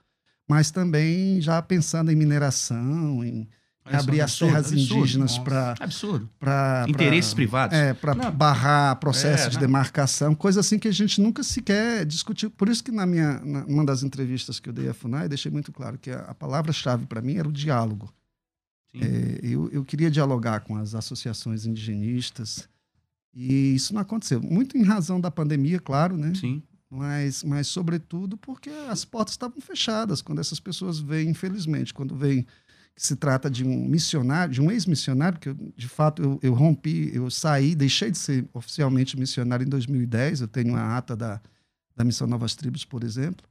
[0.48, 3.48] mas também já pensando em mineração, em
[3.86, 4.96] Olha só, abrir as absurdo, terras absurdo.
[5.00, 6.30] indígenas para Absurdo.
[6.40, 7.78] para Interesses privados.
[7.78, 12.50] é, para barrar processo É, de demarcação, coisa assim que a gente nunca sequer discutiu.
[12.50, 15.52] Por isso que na minha, na, uma das entrevistas que eu dei à FUNAI, deixei
[15.52, 18.14] muito claro que a, a palavra-chave para mim era o diálogo.
[18.96, 22.70] É, eu, eu queria dialogar com as associações indigenistas
[23.34, 24.40] e isso não aconteceu.
[24.42, 26.32] Muito em razão da pandemia, claro, né?
[26.36, 26.62] Sim.
[26.94, 32.46] Mas, mas sobretudo porque as portas estavam fechadas quando essas pessoas vêm, infelizmente, quando vem
[32.96, 36.54] que se trata de um missionário, de um ex-missionário, que eu, de fato eu, eu
[36.54, 41.42] rompi, eu saí, deixei de ser oficialmente missionário em 2010, eu tenho a ata da,
[41.96, 43.44] da Missão Novas Tribos, por exemplo,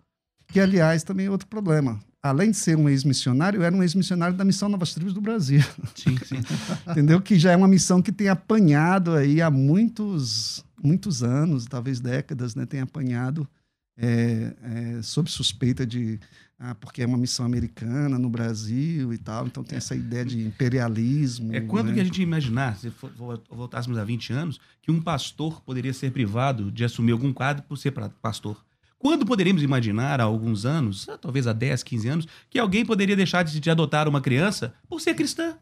[0.46, 2.00] que aliás também é outro problema.
[2.22, 5.60] Além de ser um ex-missionário, eu era um ex-missionário da Missão Novas Tribos do Brasil
[5.96, 6.40] Sim, sim.
[6.88, 7.20] entendeu?
[7.20, 12.54] Que já é uma missão que tem apanhado aí há muitos, muitos anos, talvez décadas,
[12.54, 12.66] né?
[12.66, 13.48] Tem apanhado
[13.96, 16.18] é, é, sob suspeita de
[16.58, 20.46] ah, porque é uma missão americana no Brasil e tal, então tem essa ideia de
[20.46, 21.54] imperialismo.
[21.54, 21.94] É quando né?
[21.94, 22.92] que a gente ia imaginar, se
[23.50, 27.76] voltássemos a 20 anos, que um pastor poderia ser privado de assumir algum quadro por
[27.76, 27.92] ser
[28.22, 28.64] pastor?
[28.96, 33.16] Quando poderíamos imaginar, há alguns anos, ah, talvez há 10, 15 anos, que alguém poderia
[33.16, 35.56] deixar de, de adotar uma criança por ser cristã?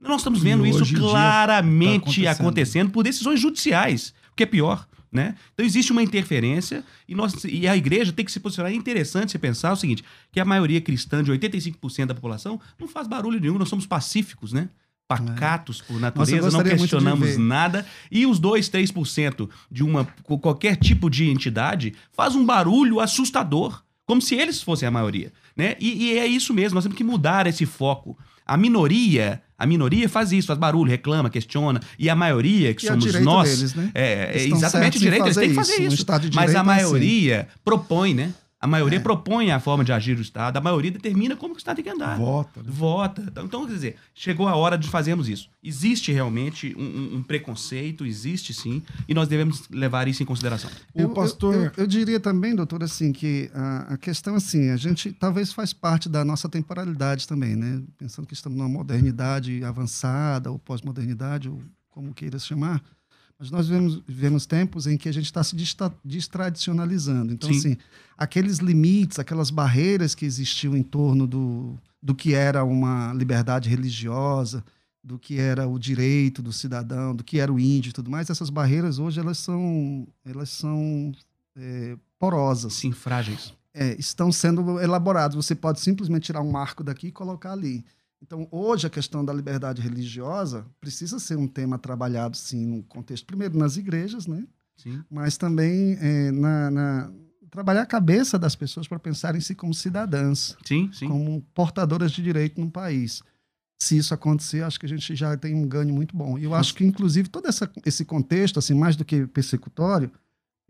[0.00, 2.30] Nós estamos E vendo isso dia claramente tá acontecendo.
[2.30, 4.86] acontecendo por decisões judiciais, o que é pior.
[5.14, 5.36] Né?
[5.52, 8.72] Então existe uma interferência e, nós, e a igreja tem que se posicionar.
[8.72, 12.88] É interessante você pensar o seguinte: que a maioria cristã de 85% da população não
[12.88, 14.68] faz barulho nenhum, nós somos pacíficos, né?
[15.06, 17.86] Pacatos por natureza, não muito de questionamos nada.
[18.10, 24.20] E os 2, 3% de uma qualquer tipo de entidade faz um barulho assustador, como
[24.20, 25.76] se eles fossem a maioria, né?
[25.78, 28.18] E, e é isso mesmo, nós temos que mudar esse foco.
[28.46, 32.88] A minoria, a minoria faz isso, faz barulho, reclama, questiona, e a maioria, que E
[32.88, 33.90] somos nós, deles, né?
[33.94, 35.94] é, é exatamente o direito, eles têm que fazer isso.
[35.94, 36.06] Isso.
[36.34, 36.66] Mas a é assim.
[36.66, 38.32] maioria propõe, né?
[38.64, 39.02] A maioria É.
[39.02, 41.84] propõe a forma de agir do Estado, a maioria determina como que o Estado tem
[41.84, 42.16] que andar.
[42.16, 42.62] Vota.
[42.62, 42.66] né?
[42.70, 43.22] Vota.
[43.28, 45.50] Então, Então, quer dizer, chegou a hora de fazermos isso.
[45.62, 50.70] Existe realmente um, um- preconceito, existe sim, e nós devemos levar isso em consideração.
[50.94, 51.54] O Eu- pastor.
[51.54, 55.52] Eu, eu- eu diria também, doutor, assim, que a, a questão, assim, a gente talvez
[55.52, 57.82] faz parte da nossa temporalidade também, né?
[57.98, 62.82] Pensando que estamos numa modernidade avançada, ou pós-modernidade, ou como queira se chamar.
[63.44, 65.54] Mas nós vivemos, vivemos tempos em que a gente está se
[66.02, 67.32] destradicionalizando.
[67.32, 67.58] Então, Sim.
[67.58, 67.76] assim,
[68.16, 74.64] aqueles limites, aquelas barreiras que existiam em torno do, do que era uma liberdade religiosa,
[75.02, 78.30] do que era o direito do cidadão, do que era o índio e tudo mais,
[78.30, 81.12] essas barreiras hoje elas são, elas são
[81.54, 83.52] é, porosas, Sim, frágeis.
[83.74, 85.34] É, estão sendo elaboradas.
[85.34, 87.84] Você pode simplesmente tirar um marco daqui e colocar ali.
[88.26, 93.26] Então, hoje, a questão da liberdade religiosa precisa ser um tema trabalhado, sim, no contexto,
[93.26, 94.46] primeiro, nas igrejas, né?
[94.76, 95.04] Sim.
[95.10, 97.12] mas também é, na, na-
[97.48, 101.06] trabalhar a cabeça das pessoas para pensarem em si como cidadãs, Sim, sim.
[101.06, 103.22] como portadoras de direito no país.
[103.78, 106.38] Se isso acontecer, acho que a gente já tem um ganho muito bom.
[106.38, 110.10] E eu acho que, inclusive, todo essa, esse contexto, assim, mais do que persecutório,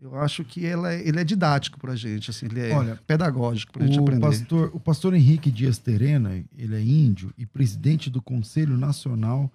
[0.05, 2.95] eu acho que ela é- ele é didático para a gente, assim, ele é Olha,
[3.07, 4.21] pedagógico para a gente aprender.
[4.21, 9.51] pastor, o pastor Henrique Dias Terena, ele é índio e presidente do Conselho Nacional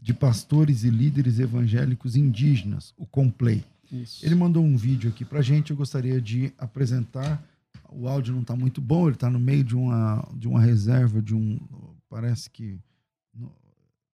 [0.00, 3.64] de Pastores e Líderes Evangélicos Indígenas, o COMPLEI.
[3.92, 4.24] Isso.
[4.26, 7.42] Ele mandou um vídeo aqui pra gente, eu gostaria de apresentar.
[7.90, 11.20] O áudio não está muito bom, ele está no meio de uma, de uma reserva
[11.22, 11.58] de um.
[12.08, 12.78] Parece que.
[13.34, 13.52] no-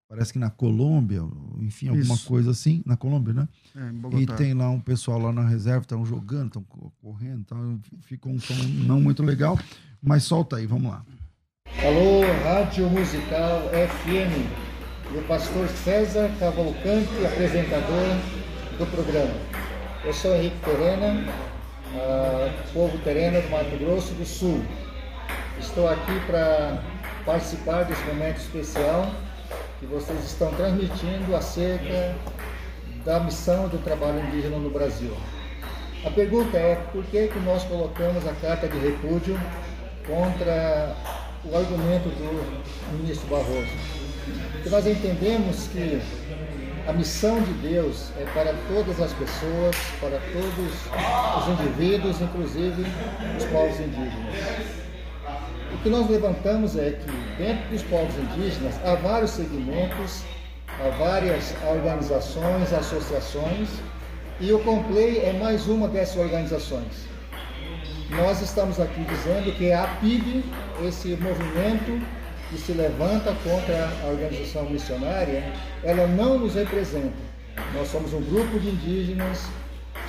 [0.08, 1.22] Parece que na Colômbia,
[1.58, 2.26] enfim, alguma Isso.
[2.26, 2.82] coisa assim.
[2.86, 3.48] Na Colômbia, né?
[3.76, 6.64] É, em E tem lá um pessoal lá na reserva, estão jogando, estão
[7.02, 8.54] correndo, então ficou um som
[8.86, 9.58] não muito legal.
[10.02, 11.04] Mas solta aí, vamos lá.
[11.84, 14.48] Alô, Rádio Musical FM.
[15.12, 18.16] E o pastor César Cavalcante, apresentador
[18.78, 19.34] do programa.
[20.04, 21.22] Eu sou Henrique Terena,
[21.94, 24.64] ah, povo Terena do Mato Grosso do Sul.
[25.58, 26.82] Estou aqui para
[27.26, 29.27] participar desse momento especial
[29.78, 32.14] que vocês estão transmitindo acerca
[33.04, 35.16] da missão do trabalho indígena no Brasil.
[36.04, 39.38] A pergunta é por que, que nós colocamos a carta de repúdio
[40.06, 40.94] contra
[41.44, 43.72] o argumento do ministro Barroso?
[44.52, 46.00] Porque nós entendemos que
[46.86, 50.72] a missão de Deus é para todas as pessoas, para todos
[51.36, 52.82] os indivíduos, inclusive
[53.36, 54.87] os povos indígenas.
[55.72, 60.22] O que nós levantamos é que dentro dos povos indígenas há vários segmentos,
[60.80, 63.68] há várias organizações, associações,
[64.40, 67.06] e o Complay é mais uma dessas organizações.
[68.10, 70.44] nós estamos aqui dizendo que a PIB,
[70.86, 72.00] esse movimento
[72.48, 75.52] que se levanta contra a organização missionária,
[75.84, 77.12] ela não nos representa.
[77.74, 79.46] Nós somos um grupo de indígenas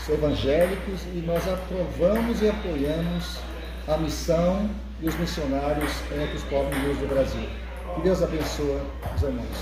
[0.07, 3.39] evangélicos e nós aprovamos e apoiamos
[3.87, 4.69] a missão
[5.01, 7.49] e os missionários entre os povos do Brasil.
[7.95, 8.81] Que Deus abençoe
[9.15, 9.57] os irmãos.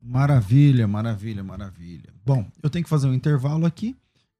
[0.00, 2.12] Maravilha, maravilha, maravilha.
[2.24, 3.96] Bom, eu tenho que fazer um intervalo aqui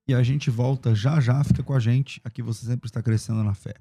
[0.06, 1.42] e a gente volta já já.
[1.44, 2.20] Fica com a gente.
[2.24, 3.74] Aqui você sempre está crescendo na fé.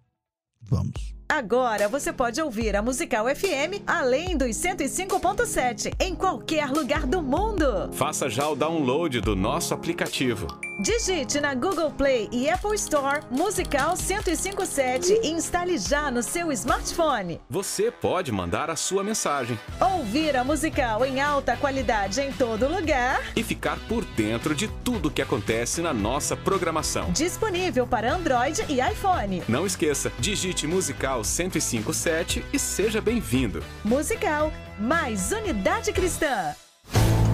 [0.62, 1.16] Vamos.
[1.30, 7.92] Agora você pode ouvir a Musical FM além dos 105.7 em qualquer lugar do mundo.
[7.92, 10.48] Faça já o download do nosso aplicativo.
[10.80, 17.42] Digite na Google Play e Apple Store Musical 1057 e instale já no seu smartphone.
[17.50, 19.60] Você pode mandar a sua mensagem.
[19.82, 23.22] Ouvir a musical em alta qualidade em todo lugar.
[23.36, 27.12] E ficar por dentro de tudo que acontece na nossa programação.
[27.12, 29.44] Disponível para Android e iPhone.
[29.50, 33.64] Não esqueça, digite Musical 1057 e seja bem-vindo.
[33.84, 36.54] Musical mais Unidade Cristã.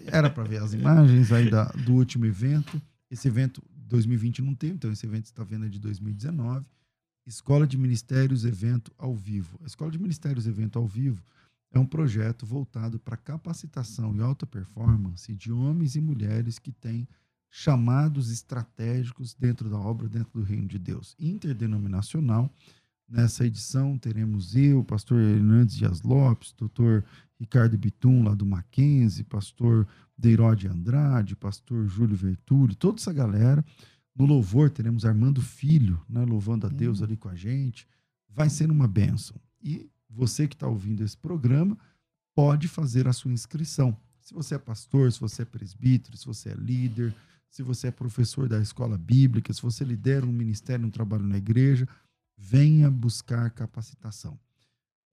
[0.07, 2.81] Era para ver as imagens aí da, do último evento.
[3.09, 6.65] Esse evento 2020 não teve, então esse evento está vendo é de 2019.
[7.25, 9.59] Escola de Ministérios Evento ao Vivo.
[9.63, 11.23] A Escola de Ministérios Evento ao Vivo
[11.71, 17.07] é um projeto voltado para capacitação e alta performance de homens e mulheres que têm
[17.49, 21.15] chamados estratégicos dentro da obra, dentro do reino de Deus.
[21.19, 22.53] Interdenominacional.
[23.07, 27.03] Nessa edição teremos eu, pastor Hernandes Dias Lopes, doutor
[27.39, 33.63] Ricardo Bitum, lá do Mackenzie, pastor Deirode Andrade, pastor Júlio Vertulli, toda essa galera.
[34.15, 37.85] No louvor teremos Armando Filho, né, louvando a Deus ali com a gente.
[38.29, 39.35] Vai ser uma bênção.
[39.61, 41.77] E você que está ouvindo esse programa
[42.33, 43.97] pode fazer a sua inscrição.
[44.21, 47.13] Se você é pastor, se você é presbítero, se você é líder,
[47.49, 51.37] se você é professor da escola bíblica, se você lidera um ministério, um trabalho na
[51.37, 51.87] igreja,
[52.37, 54.39] venha buscar capacitação.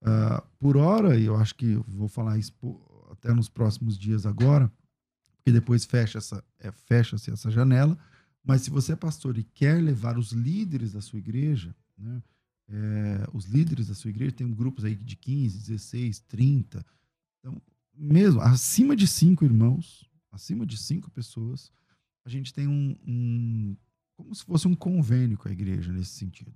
[0.03, 2.53] Uh, por hora, e eu acho que vou falar isso
[3.11, 4.71] até nos próximos dias agora,
[5.37, 7.97] porque depois fecha essa, é, fecha-se essa janela.
[8.45, 12.21] Mas se você é pastor e quer levar os líderes da sua igreja, né,
[12.69, 16.85] é, os líderes da sua igreja, tem grupos aí de 15, 16, 30.
[17.39, 17.63] Então,
[17.95, 21.71] mesmo, acima de cinco irmãos, acima de cinco pessoas,
[22.25, 23.77] a gente tem um, um
[24.17, 26.53] como se fosse um convênio com a igreja nesse sentido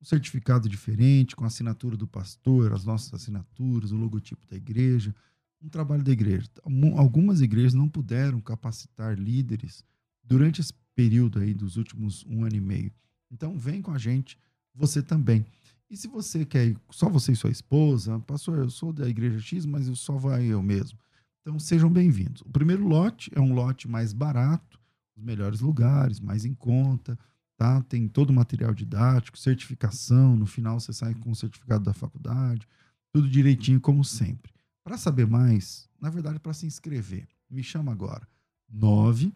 [0.00, 5.14] um certificado diferente, com a assinatura do pastor, as nossas assinaturas, o logotipo da igreja,
[5.62, 6.48] um trabalho da igreja.
[6.96, 9.84] Algumas igrejas não puderam capacitar líderes
[10.24, 12.92] durante esse período aí dos últimos um ano e meio.
[13.30, 14.38] Então, vem com a gente,
[14.74, 15.44] você também.
[15.90, 19.38] E se você quer ir, só você e sua esposa, pastor, eu sou da igreja
[19.38, 20.98] X, mas eu só vai eu mesmo.
[21.42, 22.40] Então, sejam bem-vindos.
[22.42, 24.80] O primeiro lote é um lote mais barato,
[25.16, 27.18] os melhores lugares, mais em conta
[27.60, 27.82] tá?
[27.82, 32.66] Tem todo o material didático, certificação, no final você sai com o certificado da faculdade,
[33.12, 34.50] tudo direitinho como sempre.
[34.82, 38.26] Para saber mais, na verdade para se inscrever, me chama agora.
[38.66, 39.30] 9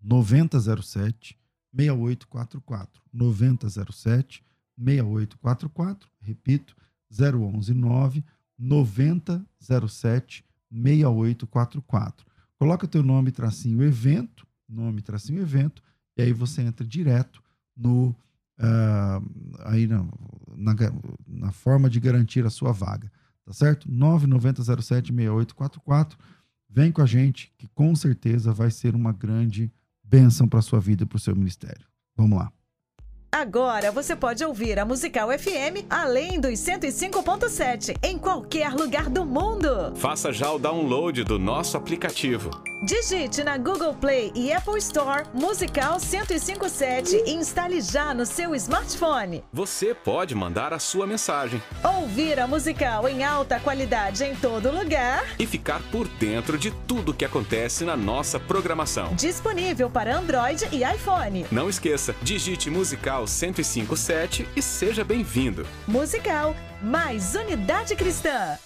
[0.00, 1.36] 9007
[1.74, 4.44] 6844 9007
[4.78, 6.76] 6844, repito,
[7.10, 8.24] 011 9
[8.56, 12.26] 9007 6844.
[12.56, 15.82] Coloca teu nome tracinho evento, nome tracinho evento
[16.16, 17.42] e aí você entra direto
[17.76, 18.14] no
[18.58, 19.22] uh,
[19.64, 20.04] aí na,
[20.56, 20.74] na,
[21.26, 23.10] na, forma de garantir a sua vaga,
[23.44, 23.88] tá certo?
[23.88, 26.12] 99076844.
[26.68, 29.72] Vem com a gente, que com certeza vai ser uma grande
[30.04, 31.84] bênção para sua vida e para o seu ministério.
[32.16, 32.52] Vamos lá.
[33.32, 39.94] Agora você pode ouvir a Musical FM além dos 105.7 em qualquer lugar do mundo.
[39.96, 42.50] Faça já o download do nosso aplicativo.
[42.82, 49.44] Digite na Google Play e Apple Store Musical 1057 e instale já no seu smartphone.
[49.52, 55.24] Você pode mandar a sua mensagem Ouvir a Musical em alta qualidade em todo lugar.
[55.38, 59.14] e ficar por dentro de tudo que acontece na nossa programação.
[59.14, 61.44] Disponível para Android e iPhone.
[61.52, 65.66] Não esqueça, digite Musical 1057 e seja bem-vindo.
[65.86, 68.56] Musical mais unidade cristã.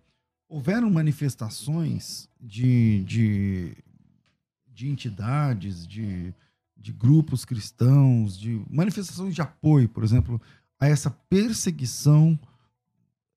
[0.49, 3.77] houveram manifestações de, de,
[4.67, 6.33] de entidades, de,
[6.75, 10.41] de grupos cristãos, de manifestações de apoio, por exemplo,
[10.79, 12.37] a essa perseguição,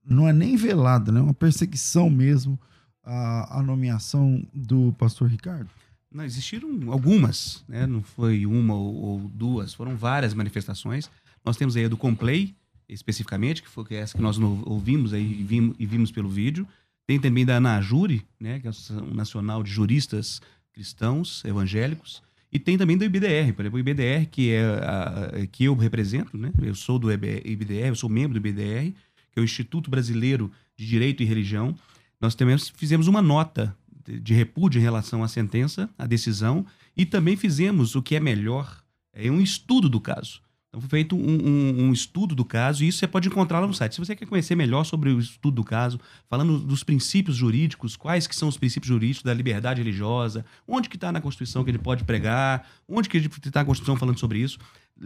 [0.02, 1.20] não é nem velada, né?
[1.20, 2.58] é uma perseguição mesmo
[3.04, 5.68] à, nomeação do pastor Ricardo.
[6.10, 7.86] Não, existiram algumas, né?
[7.86, 11.10] não foi uma ou, ou duas, foram várias manifestações.
[11.44, 12.54] Nós temos aí a do Complay,
[12.88, 16.66] especificamente, que foi essa que nós ouvimos aí e vimos, e vimos pelo vídeo.
[17.06, 18.60] Tem também da Anajuri, né?
[18.60, 20.40] que é a Associação Nacional de Juristas
[20.72, 22.22] Cristãos Evangélicos.
[22.52, 26.36] E tem também do IBDR, por exemplo, o IBDR, que é a, que eu represento,
[26.36, 26.52] né?
[26.62, 28.92] Eu sou do IBDR, eu sou membro do IBDR,
[29.30, 31.74] que é o Instituto Brasileiro de Direito e Religião.
[32.20, 33.74] Nós também fizemos uma nota
[34.06, 38.82] de repúdio em relação à sentença, à decisão, e também fizemos o que é melhor,
[39.14, 40.42] é um estudo do caso.
[40.74, 43.66] Então foi feito um, um- um estudo do caso, e isso você pode encontrar lá
[43.66, 43.94] no site.
[43.94, 46.00] Se você quer conhecer melhor sobre o estudo do caso,
[46.30, 50.96] falando dos princípios jurídicos, quais que são os princípios jurídicos da liberdade religiosa, onde que
[50.96, 54.58] está na Constituição que ele pode pregar, onde que está a Constituição falando sobre isso,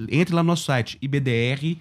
[0.09, 1.75] entre lá no nosso site, ibdr.org.br,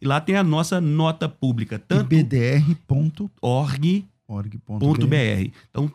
[0.00, 4.04] e lá tem a nossa nota pública, tanto ibdr.org.br.
[4.28, 5.50] org.br.
[5.70, 5.92] Então,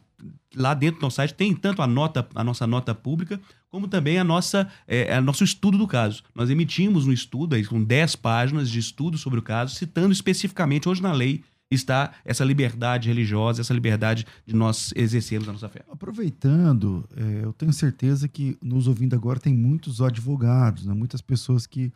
[0.56, 3.40] lá dentro do nosso site tem tanto a nota, a nossa nota pública,
[3.70, 6.24] como também a nossa, é, a nosso estudo do caso.
[6.34, 10.88] Nós emitimos um estudo aí, com 10 páginas de estudo sobre o caso, citando especificamente,
[10.90, 15.84] hoje na lei está essa liberdade religiosa, essa liberdade de nós exercermos a nossa fé.
[15.92, 20.94] Aproveitando, é, eu tenho certeza que nos ouvindo agora tem muitos advogados, né?
[20.94, 21.92] muitas pessoas que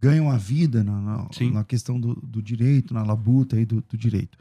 [0.00, 3.96] ganham a vida na, na- na questão do, do direito, na labuta aí do, do
[3.96, 4.36] direito.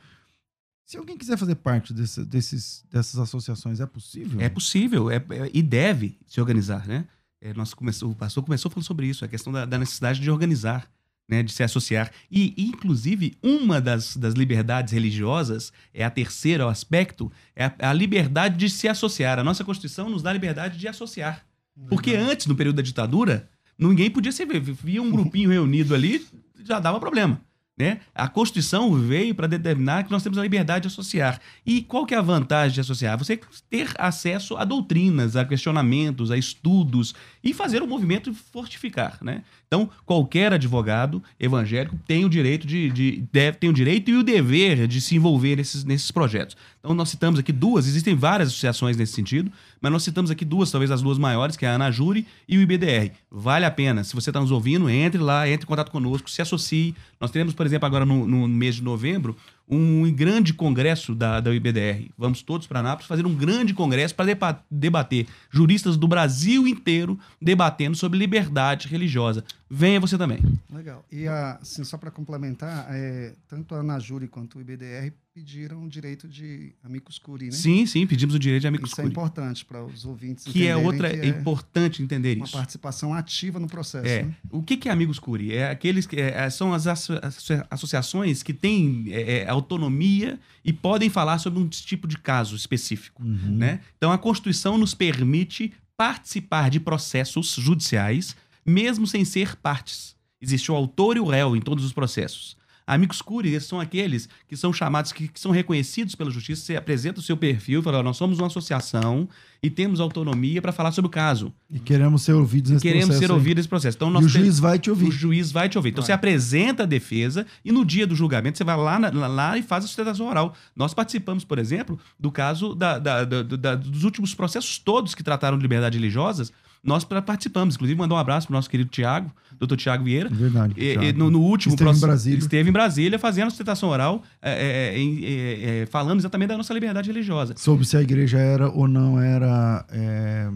[0.85, 4.39] Se alguém quiser fazer parte desse- desses, dessas associações, é possível?
[4.39, 7.05] É possível é- é- e deve se organizar, né?
[7.41, 10.29] É, nós começou, o pastor começou falando sobre isso, a questão da, da necessidade de
[10.31, 10.89] organizar,
[11.27, 12.11] né, de se associar.
[12.31, 18.55] E, inclusive, uma das, das liberdades religiosas, é a terceira aspecto, é a, a liberdade
[18.57, 19.39] de se associar.
[19.39, 21.43] A nossa Constituição nos dá a liberdade de associar.
[21.89, 24.59] Porque antes, no período da ditadura, ninguém podia se ver.
[24.61, 26.25] Via um grupinho reunido ali,
[26.63, 27.41] já dava problema.
[27.77, 27.99] Né?
[28.13, 31.41] A Constituição veio para determinar que nós temos a liberdade de associar.
[31.65, 33.17] E qual que é a vantagem de associar?
[33.17, 33.37] Você
[33.69, 37.13] ter acesso a doutrinas, a questionamentos, a estudos
[37.43, 39.17] e fazer o movimento fortificar.
[39.21, 39.43] Né?
[39.67, 44.23] Então, qualquer advogado evangélico tem o direito de, de- deve, tem o direito e o
[44.23, 46.55] dever de se envolver nesses, nesses projetos.
[46.79, 49.51] Então, nós citamos aqui duas, existem várias associações nesse sentido,
[49.81, 52.61] mas nós citamos aqui duas, talvez as duas maiores, que é a Anajuri e o
[52.61, 53.11] IBDR.
[53.31, 54.03] Vale a pena.
[54.03, 56.95] Se você está nos ouvindo, entre lá, entre em contato conosco, se associe.
[57.19, 59.35] Nós teremos, por exemplo, agora no, no mês de novembro,
[59.67, 62.09] um grande congresso da, da IBDR.
[62.17, 67.95] Vamos todos para Nápoles fazer um grande congresso para debater juristas do Brasil inteiro debatendo
[67.97, 69.43] sobre liberdade religiosa.
[69.69, 70.39] Venha você também.
[70.71, 71.03] Legal.
[71.11, 76.29] E assim, só para complementar, é, tanto a Anajuri quanto o IBDR pediram o direito
[76.29, 77.57] de amicus curiae, né?
[77.57, 80.77] Sim, sim, pedimos o direito de amigos Isso é importante para os ouvintes que é
[80.77, 82.53] outra que é importante entender uma isso.
[82.53, 84.07] participação ativa no processo.
[84.07, 84.23] É.
[84.23, 84.33] né?
[84.49, 85.51] O que, que é Amigos Curi?
[85.53, 90.71] É aqueles que é, são as asso- asso- associações que têm é, é, autonomia e
[90.71, 93.21] podem falar sobre um tipo de caso específico.
[93.21, 93.57] Uhum.
[93.57, 93.81] Né?
[93.97, 100.15] Então a Constituição nos permite participar de processos judiciais, mesmo sem ser partes.
[100.41, 102.55] Existe o autor e o réu em todos os processos.
[102.87, 106.61] Amigos curi são aqueles que são chamados, que, que, são reconhecidos pela justiça.
[106.61, 109.27] Você apresenta o seu perfil e fala: nós somos uma associação
[109.61, 111.51] e temos autonomia para falar sobre o caso.
[111.71, 113.21] E queremos ser ouvidos nesse queremos processo.
[113.21, 113.97] Queremos ser ouvidos nesse processo.
[113.97, 115.07] Então, nós e o juiz vai te ouvir.
[115.07, 115.89] O juiz vai te ouvir.
[115.89, 116.05] Então, vai.
[116.05, 119.63] você apresenta a defesa e no dia do julgamento você vai lá, na, lá e
[119.63, 120.53] faz a sustentação oral.
[120.75, 125.57] Nós participamos, por exemplo, do caso da, da, da, dos últimos processos todos que trataram
[125.57, 126.53] de liberdade religiosas
[126.85, 127.75] nós participamos.
[127.75, 130.29] Inclusive, mandar um abraço para o nosso querido Tiago, doutor Tiago Vieira.
[130.29, 130.75] Verdade.
[130.77, 132.39] E, no, no, último esteve processo, em Brasília.
[132.39, 136.73] esteve em Brasília fazendo a sustentação oral, é, é, é, é, falando exatamente da nossa
[136.73, 137.55] liberdade religiosa.
[137.57, 139.85] Sobre se a igreja era ou não era.
[139.89, 140.49] É,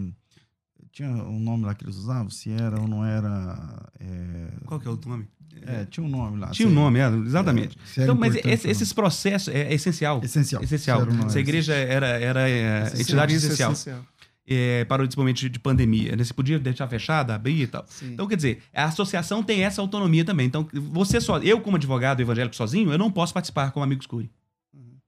[0.92, 2.30] tinha um nome lá que eles usavam?
[2.30, 3.90] Se era ou não era.
[3.98, 5.26] É, Qual que é o nome?
[5.66, 6.48] É, tinha um nome lá.
[6.50, 7.76] Tinha um nome, é, exatamente.
[7.98, 10.20] É, então, mas esse, esses processos é, essencial.
[10.22, 10.62] Essencial.
[10.62, 11.06] Essencial.
[11.28, 12.48] Se a igreja era, era
[12.98, 13.72] entidade essencial.
[13.72, 14.04] essencial
[14.50, 16.16] é, para o desenvolvimento de pandemia.
[16.16, 16.24] Né?
[16.24, 17.84] Você podia deixar fechada, abrir e tal.
[17.86, 18.12] Sim.
[18.12, 20.46] Então, quer dizer, a associação tem essa autonomia também.
[20.46, 24.28] Então, você só, eu, como advogado evangélico sozinho, eu não posso participar como Amigos Curi.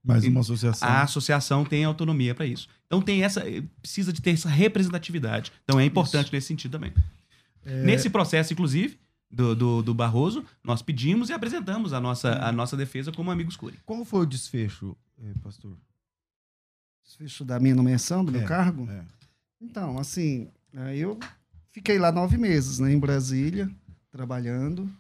[0.05, 0.88] Mas uma associação.
[0.88, 2.68] A associação tem autonomia para isso.
[2.86, 3.45] Então tem essa.
[3.80, 5.53] Precisa de ter essa representatividade.
[5.62, 6.34] Então é importante isso.
[6.34, 6.93] nesse sentido também.
[7.64, 7.84] É...
[7.84, 8.99] Nesse processo, inclusive,
[9.30, 13.57] do, do, do, Barroso, nós pedimos e apresentamos a nossa, a nossa defesa como amigos
[13.57, 13.78] Curi.
[13.86, 15.76] Qual foi o desfecho, eh, pastor?
[17.05, 18.90] Desfecho da minha nomeação, do é, meu cargo?
[18.90, 19.05] É.
[19.62, 20.50] Então, assim,
[20.96, 21.18] eu
[21.70, 23.70] fiquei lá nove meses, né, em Brasília,
[24.10, 24.90] trabalhando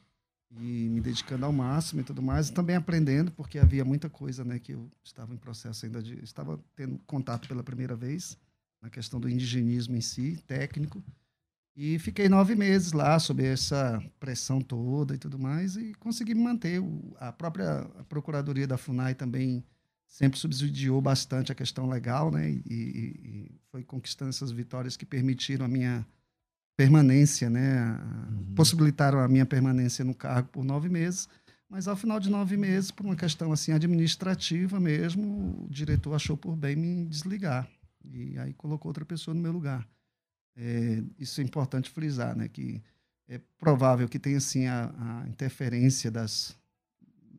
[0.52, 4.44] e me dedicando ao máximo e tudo mais, e também aprendendo, porque havia muita coisa,
[4.44, 8.38] né, que eu estava em processo ainda de, estava tendo contato pela primeira vez
[8.80, 11.02] na questão do indigenismo em si, técnico,
[11.74, 16.42] e fiquei nove meses lá sob essa pressão toda e tudo mais, e consegui me
[16.42, 16.82] manter.
[17.18, 19.64] A própria Procuradoria da FUNAI também
[20.12, 22.50] sempre subsidiou bastante a questão legal, né?
[22.50, 26.06] E, e, foi conquistando essas vitórias que permitiram a minha
[26.76, 27.98] permanência, né?
[28.30, 28.54] Uhum.
[28.54, 31.26] Possibilitaram a minha permanência no cargo por nove meses.
[31.66, 36.36] Mas ao final de nove meses, por uma questão assim administrativa mesmo, o diretor achou
[36.36, 37.66] por bem me desligar
[38.04, 39.88] e aí colocou outra pessoa no meu lugar.
[40.54, 42.48] É, isso é importante frisar, né?
[42.48, 42.82] Que
[43.26, 46.54] é provável que tenha assim a, a interferência das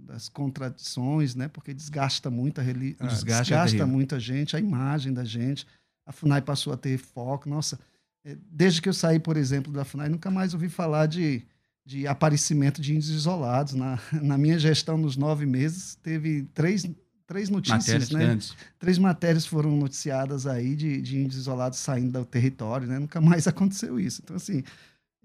[0.04, 1.47] das contradições, né?
[1.47, 5.66] Porque desgasta muito a desgasta, desgasta muita gente, a imagem da gente.
[6.06, 7.49] A Funai passou a ter foco.
[7.49, 7.80] Nossa,
[8.26, 11.43] é, desde que eu saí, por exemplo, da Funai, nunca mais ouvi falar de,
[11.86, 13.74] de aparecimento de índios isolados.
[13.74, 16.86] Na, na minha gestão, nos nove meses, teve três,
[17.26, 18.20] três notícias, matérias né?
[18.20, 18.56] Grandes.
[18.80, 22.99] Três matérias foram noticiadas aí de, de índios isolados saindo do território, né?
[22.99, 24.22] Nunca mais aconteceu isso.
[24.24, 24.64] Então, assim,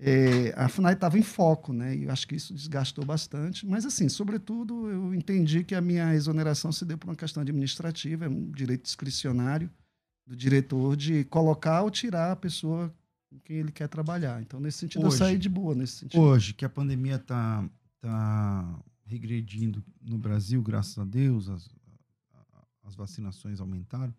[0.01, 1.97] é, a FUNAI estava em foco, né?
[1.97, 3.67] E eu acho que isso desgastou bastante.
[3.67, 8.27] Mas, assim, sobretudo, eu entendi que a minha exoneração se deu por uma questão administrativa,
[8.27, 9.69] é um direito discricionário
[10.25, 12.95] do diretor de colocar ou tirar a pessoa
[13.29, 14.41] com quem ele quer trabalhar.
[14.41, 16.21] Então, nesse sentido, hoje, eu saí de boa nesse sentido.
[16.21, 17.69] Hoje, que a pandemia está
[18.01, 21.69] tá regredindo no Brasil, graças a Deus, as,
[22.85, 24.15] as vacinações aumentaram.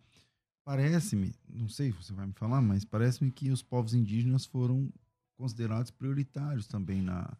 [0.62, 4.92] Parece-me, não sei se você vai me falar, mas parece-me que os povos indígenas foram
[5.40, 7.32] considerados prioritários também na,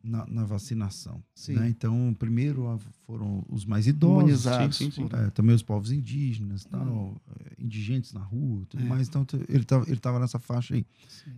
[0.00, 1.20] na, na, vacinação.
[1.48, 1.68] Né?
[1.68, 4.42] Então, primeiro foram os mais idosos,
[4.76, 7.16] sim, sim, é, também os povos indígenas, tal, uhum.
[7.58, 8.86] indigentes na rua, tudo é.
[8.86, 9.08] mais.
[9.08, 10.86] Então, ele estava ele tava nessa faixa aí.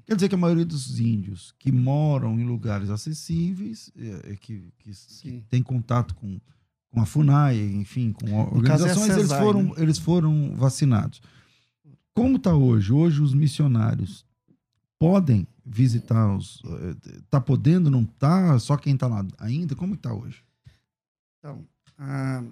[0.04, 4.70] Quer dizer que a maioria dos índios que moram em lugares acessíveis, é, é que,
[4.76, 4.90] que,
[5.22, 6.38] que tem contato com,
[6.90, 9.72] com a FUNAI, enfim, com organizações, é eles, foram, né?
[9.78, 11.22] eles foram vacinados.
[12.12, 12.92] Como está hoje?
[12.92, 14.28] Hoje os missionários
[15.00, 16.62] podem visitar os.
[17.24, 18.56] Está podendo, não está?
[18.58, 19.74] Só quem está lá ainda?
[19.74, 20.44] Como está hoje?
[21.38, 21.66] Então,
[21.98, 22.44] ah,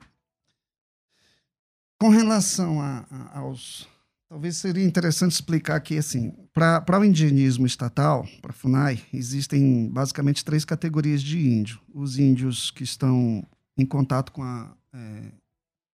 [2.01, 3.87] com relação a, a, aos.
[4.31, 10.45] Talvez seria interessante explicar aqui, assim, para o indigenismo estatal, para a FUNAI, existem basicamente
[10.45, 11.81] três categorias de índio.
[11.95, 13.43] Os índios que estão
[13.75, 15.33] em contato com a, é,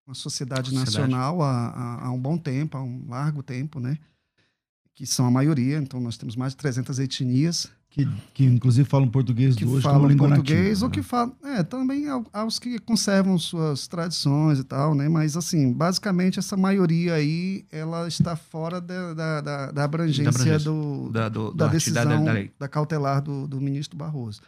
[0.05, 0.97] com a sociedade, sociedade.
[0.97, 3.99] nacional há, há, há um bom tempo, há um largo tempo, né?
[4.95, 7.69] Que são a maioria, então nós temos mais de 300 etnias.
[7.91, 11.63] Que, que inclusive falam português que hoje falam como português nativa, ou que falam, é,
[11.63, 15.09] também aos que conservam suas tradições e tal, né?
[15.09, 20.31] Mas assim, basicamente essa maioria aí, ela está fora da, da, da, da abrangência, da,
[20.31, 24.43] abrangência do, da, do, da decisão da, da, cautelar do, do ministro Barroso.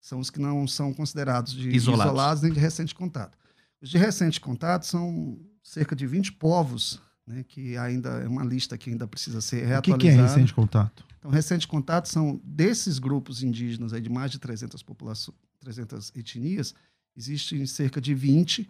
[0.00, 2.06] São os que não são considerados de isolados.
[2.06, 3.38] isolados nem de recente contato.
[3.80, 8.76] Os de recente contato são cerca de 20 povos né, que ainda é uma lista
[8.76, 9.94] que ainda precisa ser reatualizada.
[9.94, 11.04] O que, que é recente contato?
[11.18, 16.74] Então, recente contato são desses grupos indígenas aí de mais de 300 populações, 300 etnias,
[17.16, 18.68] existem cerca de 20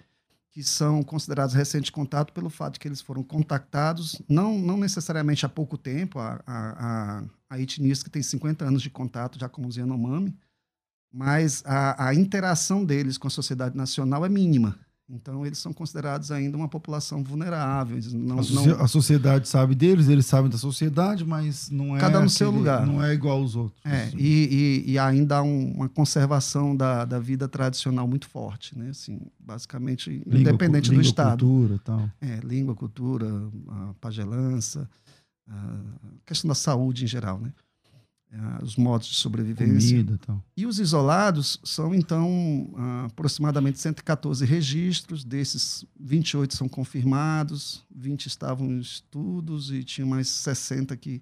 [0.53, 5.47] que são considerados recente contato pelo fato de que eles foram contactados, não, não necessariamente
[5.47, 9.49] há pouco tempo, a, a, a, a etnias que têm 50 anos de contato já
[9.49, 10.37] com os Yanomami,
[11.11, 14.79] mas a, a interação deles com a sociedade nacional é mínima.
[15.15, 17.99] Então, eles são considerados ainda uma população vulnerável.
[18.15, 22.01] Não, a, não- a sociedade sabe deles, eles sabem da sociedade, mas não é.
[22.01, 22.87] Cada no seu lugar.
[22.87, 23.79] Não é igual aos outros.
[23.85, 28.77] É, e, e- e ainda há um- uma conservação da, da vida tradicional muito forte,
[28.79, 28.89] né?
[28.89, 31.47] Assim, basicamente, Língua, independente língua, do Estado.
[31.47, 32.11] cultura e tal.
[32.21, 33.27] É, língua, cultura,
[33.69, 34.89] a pagelança,
[35.47, 35.79] a
[36.25, 37.53] questão da saúde em geral, né?
[38.35, 39.91] Ah, Os modos de sobrevivência.
[39.91, 40.45] Comida e tal.
[40.57, 48.71] E os isolados são, então, ah, aproximadamente 114 registros, desses 28 são confirmados, 20 estavam
[48.71, 51.19] em estudos e tinha mais 60 que,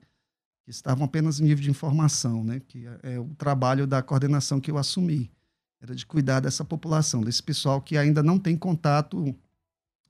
[0.65, 2.61] que estavam apenas em nível de informação, né?
[2.61, 5.33] que é, é o trabalho da coordenação que eu assumi,
[5.81, 9.35] era de cuidar dessa população, desse pessoal que ainda não tem contato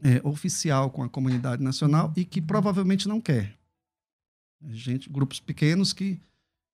[0.03, 3.57] é, oficial com a comunidade nacional e que provavelmente não quer.
[4.69, 6.21] Gente, grupos pequenos que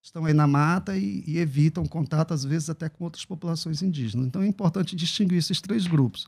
[0.07, 4.27] estão aí na mata e, e evitam contato, às vezes, até com outras populações indígenas.
[4.27, 6.27] Então, é importante distinguir esses três grupos.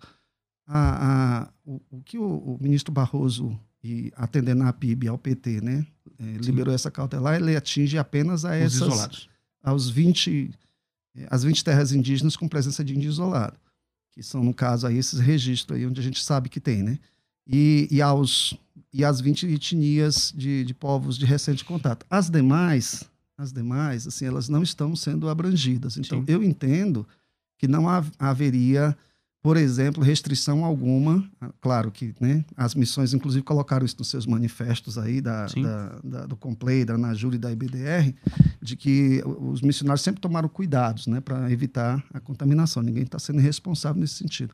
[0.66, 5.16] A- a- o, o que o, o ministro Barroso, e atendendo à PIB e ao
[5.16, 5.86] PT, né,
[6.18, 9.28] eh, liberou essa cautelar, ele atinge apenas a Os essas, isolados.
[9.62, 10.50] aos 20,
[11.16, 13.56] eh, as 20 terras indígenas com presença de índio isolado,
[14.12, 16.98] que são, no caso, aí, esses registros aí onde a gente sabe que tem, né?
[17.46, 18.52] E, e, aos,
[18.92, 22.04] e as 20 etnias de, de povos de recente contato.
[22.10, 23.04] As demais,
[23.38, 25.96] as demais, assim, elas não estão sendo abrangidas.
[25.96, 26.24] Então, Sim.
[26.26, 27.06] eu entendo
[27.56, 28.96] que não hav- haveria,
[29.40, 31.24] por exemplo, restrição alguma.
[31.40, 35.98] Ah, Claro que né, as missões, inclusive, colocaram isso nos seus manifestos aí, da, da,
[36.02, 38.12] da- do Complay, da Anajur e da IBDR,
[38.60, 42.82] de que os missionários sempre tomaram cuidados né, para evitar a contaminação.
[42.82, 44.52] Ninguém está sendo responsável nesse sentido.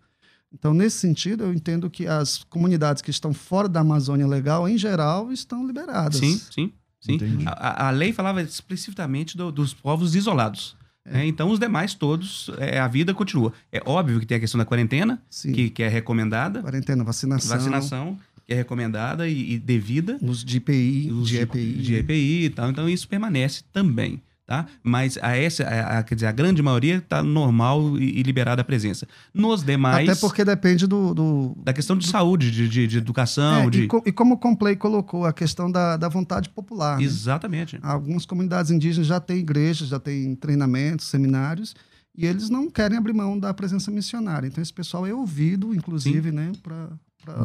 [0.53, 4.77] Então, nesse sentido, eu entendo que as comunidades que estão fora da Amazônia Legal, em
[4.79, 6.19] geral, estão liberadas.
[6.21, 6.73] Sim, sim,
[7.05, 7.19] sim.
[7.47, 10.77] A, a- lei falava explicitamente do- dos povos isolados.
[11.05, 11.27] né?
[11.27, 13.53] Então, os demais todos, é, a vida continua.
[13.71, 18.19] É óbvio que tem a questão da quarentena, que, que é recomendada, Quarentena, vacinação, vacinação,
[18.47, 21.73] que é recomendada e, e devida, uso de IPI, os de EPI.
[21.75, 22.71] de EPI e tal.
[22.71, 24.21] Então, isso permanece também.
[24.47, 24.67] Tá?
[24.83, 28.61] Mas a essa, a, a- quer dizer, a grande maioria está normal e, e liberada
[28.61, 29.09] a presença.
[29.33, 31.15] Nos demais, Até porque depende do.
[31.15, 33.83] do da questão de saúde, de, de, de educação, É, de.
[33.85, 36.99] e, co- e como o Complay colocou, a questão da, da vontade popular.
[36.99, 37.05] né?
[37.05, 37.79] Exatamente.
[37.83, 41.75] Algumas comunidades indígenas já têm igrejas, já têm treinamentos, seminários,
[42.15, 44.47] e eles não querem abrir mão da presença missionária.
[44.47, 46.91] Então, esse pessoal é ouvido, inclusive, né, para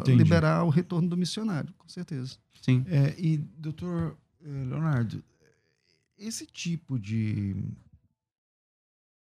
[0.05, 2.35] liberar o retorno do missionário, com certeza.
[2.61, 2.83] Sim.
[2.89, 5.23] É, e, doutor eh, Leonardo,
[6.20, 7.55] esse tipo de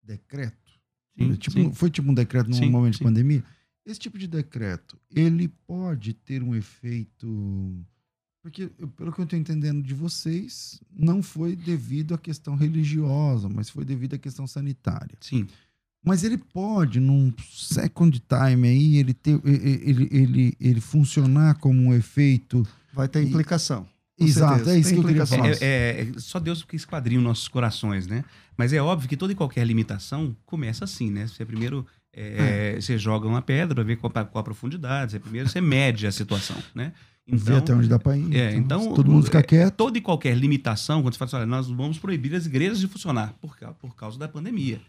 [0.02, 0.72] decreto,
[1.18, 1.72] Sim, é tipo- sim.
[1.72, 3.44] foi tipo um decreto num Sim, momento de pandemia,
[3.84, 7.84] esse tipo de decreto, ele pode ter um efeito...
[8.42, 13.68] Porque, pelo que eu estou entendendo de vocês, não foi devido à questão religiosa, mas
[13.68, 15.18] foi devido à questão sanitária.
[15.20, 15.48] Sim.
[16.04, 21.80] Mas ele pode, num second time aí, ele, ter, ele, ele, ele, ele funcionar como
[21.80, 23.84] um efeito Vai ter E- implicação.
[24.18, 24.76] Exato, certeza.
[24.76, 25.48] é isso Tem que eu queria falar.
[25.48, 28.24] É, é- é- só Deus que esquadrinha os nossos corações, né?
[28.56, 31.26] Mas é óbvio que toda e qualquer limitação começa assim, né?
[31.26, 35.48] Você primeiro é, você joga uma pedra para ver qual, qual a profundidade, você primeiro
[35.48, 36.92] você mede a situação, né?
[37.28, 38.34] ver até onde dá para ir.
[38.34, 39.74] é, então, se todo mundo ficar é, quieto.
[39.74, 42.86] Toda e qualquer limitação, quando você fala assim, olha, nós vamos proibir as igrejas de
[42.86, 44.80] funcionar por, por causa da pandemia.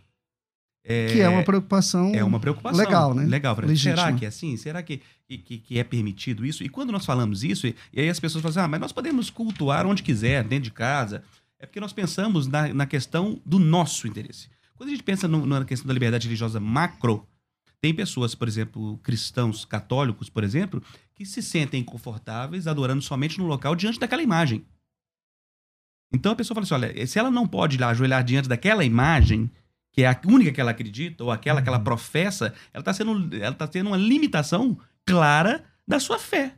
[1.13, 2.13] Que é uma preocupação.
[2.15, 2.79] É uma preocupação.
[2.79, 3.25] Legal, né?
[3.25, 3.57] Legal.
[3.59, 3.95] Legítima.
[3.97, 4.55] Será que é assim?
[4.55, 6.63] Será que, que, que é permitido isso?
[6.63, 8.91] E quando nós falamos isso, e, e aí as pessoas falam assim, ah, mas nós
[8.93, 11.23] podemos cultuar onde quiser, dentro de casa.
[11.59, 14.47] É porque nós pensamos na, na questão do nosso interesse.
[14.75, 17.27] Quando a gente pensa no- na questão da liberdade religiosa macro,
[17.81, 20.81] tem pessoas, por exemplo, cristãos católicos, por exemplo,
[21.13, 24.63] que se sentem confortáveis adorando somente no local diante daquela imagem.
[26.13, 28.85] Então a pessoa fala assim: olha, se ela não pode ir lá ajoelhar diante daquela
[28.85, 29.49] imagem,
[29.97, 33.35] que é a única que ela acredita, ou aquela que ela professa, ela está sendo,
[33.35, 36.53] ela tá tendo uma limitação clara da sua fé,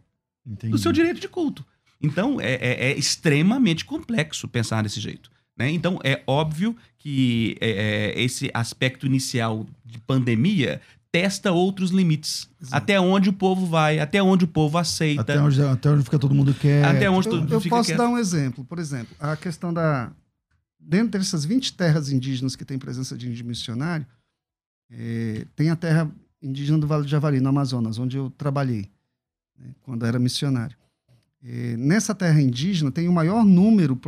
[0.45, 0.71] Entendi.
[0.73, 1.65] do seu direito de culto.
[2.01, 5.31] Então é, é- é extremamente complexo pensar desse jeito.
[5.57, 5.69] né?
[5.71, 7.69] Então é óbvio que é,
[8.17, 10.81] é, esse aspecto inicial de pandemia
[11.11, 12.49] testa outros limites.
[12.61, 12.75] Exato.
[12.75, 15.21] Até onde o povo vai, até onde o povo aceita.
[15.21, 16.85] Até onde, até onde fica todo mundo quieto.
[16.85, 17.97] Até onde Eu, tudo eu fica posso quieto.
[17.97, 18.63] dar um exemplo.
[18.65, 20.11] Por exemplo, a questão da.
[20.79, 24.05] Dentro dessas 20 terras indígenas que tem presença de índio missionário,
[24.89, 26.09] eh, tem a terra
[26.41, 28.89] indígena do Vale do Javari, no Amazonas, onde eu trabalhei,
[29.57, 30.77] né, quando era missionário.
[31.43, 33.99] Eh, nessa terra indígena tem o maior número,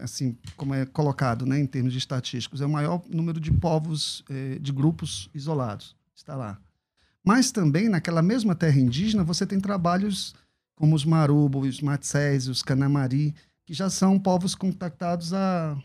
[0.00, 4.24] assim, como é colocado né, em termos de estatísticos, é o maior número de povos,
[4.30, 5.96] eh, de grupos isolados.
[6.14, 6.58] Está lá.
[7.24, 10.34] Mas também, naquela mesma terra indígena, você tem trabalhos
[10.74, 15.76] como os Marubo, os Matsés, os Canamari, que já são povos contactados há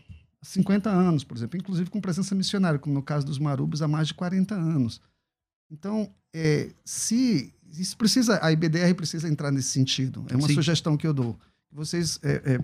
[0.42, 4.08] 50 anos, por exemplo, inclusive com presença missionária, como no caso dos marubos, há mais
[4.08, 5.00] de 40 anos.
[5.70, 10.24] Então, é, se isso precisa, a IBDR precisa entrar nesse sentido.
[10.30, 10.54] É uma Sim.
[10.54, 11.38] sugestão que eu dou.
[11.70, 12.60] Vocês é, é,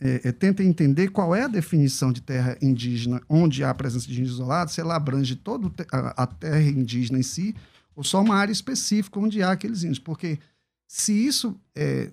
[0.00, 4.14] é, é, tentem entender qual é a definição de terra indígena, onde há presença de
[4.14, 7.54] índios isolados, se ela abrange toda a, a terra indígena em si,
[7.94, 9.98] ou só uma área específica onde há aqueles índios.
[9.98, 10.38] Porque
[10.86, 12.10] se isso, é,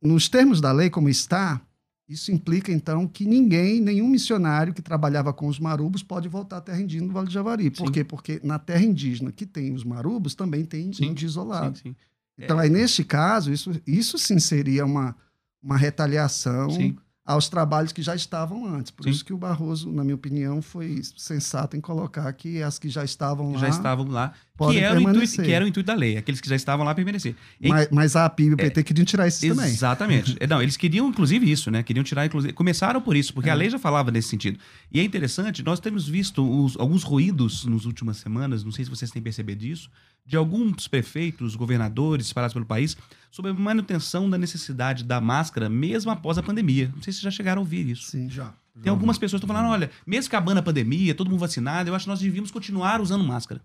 [0.00, 1.60] nos termos da lei como está,
[2.08, 6.60] isso implica, então, que ninguém, nenhum missionário que trabalhava com os marubos pode voltar à
[6.60, 7.70] terra indígena do Vale do Javari.
[7.70, 7.92] Por Sim.
[7.92, 8.04] quê?
[8.04, 11.78] Porque na terra indígena que tem os marubos, também tem Sim, índio isolado.
[11.78, 11.96] Sim.
[12.36, 15.16] Então, aí, neste caso, isso, isso sim seria uma,
[15.62, 16.96] uma retaliação Sim.
[17.26, 18.90] Aos trabalhos que já estavam antes.
[18.90, 19.10] Por Sim.
[19.10, 23.02] isso que o Barroso, na minha opinião, foi sensato em colocar que as que já
[23.02, 23.60] estavam Que lá.
[23.60, 25.44] já estavam lá, que podem era, o intuito, permanecer.
[25.46, 27.34] que era o intuito da lei, aqueles que já estavam lá permanecer.
[27.60, 29.66] Em- Mas, mas a PIB e o PT queriam tirar esses também.
[29.70, 30.36] Exatamente.
[30.40, 31.82] É, Não, eles queriam, inclusive, isso, né?
[31.82, 32.52] Queriam tirar, inclusive.
[32.52, 33.34] Começaram por isso, É.
[33.34, 34.58] porque a lei já falava nesse sentido.
[34.92, 38.90] E é interessante, nós temos visto os- alguns ruídos nas últimas semanas, não sei se
[38.90, 39.88] vocês têm percebido isso,
[40.24, 42.96] de alguns prefeitos, governadores espalhados pelo país,
[43.30, 46.90] sobre a manutenção da necessidade da máscara, mesmo após a pandemia.
[46.94, 48.10] Não sei se já chegaram a ouvir isso.
[48.10, 48.30] Sim.
[48.30, 48.54] Já.
[48.82, 51.94] Tem algumas pessoas que estão falando, olha, mesmo acabando a pandemia, todo mundo vacinado, eu
[51.94, 53.60] acho que nós devíamos continuar usando máscara.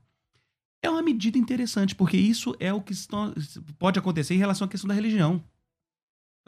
[0.82, 2.94] É uma medida interessante, porque isso é o que
[3.78, 5.44] pode acontecer em relação à questão da religião.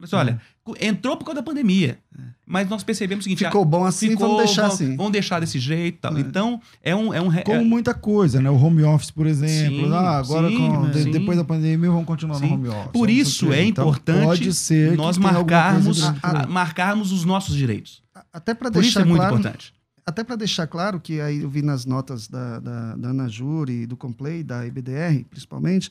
[0.04, 2.00] Assim, olha, co- entrou por causa da pandemia,
[2.46, 3.46] mas nós percebemos o seguinte...
[3.46, 4.96] Ficou bom ah, assim, ficou, vamos deixar vamos- assim.
[4.96, 6.18] Vamos deixar desse jeito tal.
[6.18, 6.20] É.
[6.22, 7.14] Então, é um...
[7.14, 8.50] É um re- Como é- muita coisa, né?
[8.50, 9.86] O home office, por exemplo.
[9.88, 11.12] Sim, ah, agora, sim, com- de- sim.
[11.12, 12.48] depois da pandemia, vamos continuar Sim.
[12.48, 12.92] no home office.
[12.92, 18.02] Por isso é Então, importante pode ser nós marcarmos, a- marcarmos os nossos direitos.
[18.34, 19.74] Até para Por isso deixar é muito claro, importante.
[20.06, 23.86] até para deixar claro que aí eu vi nas notas da, da, da Ana Júri,
[23.86, 25.90] do Complay, da IBDR, principalmente,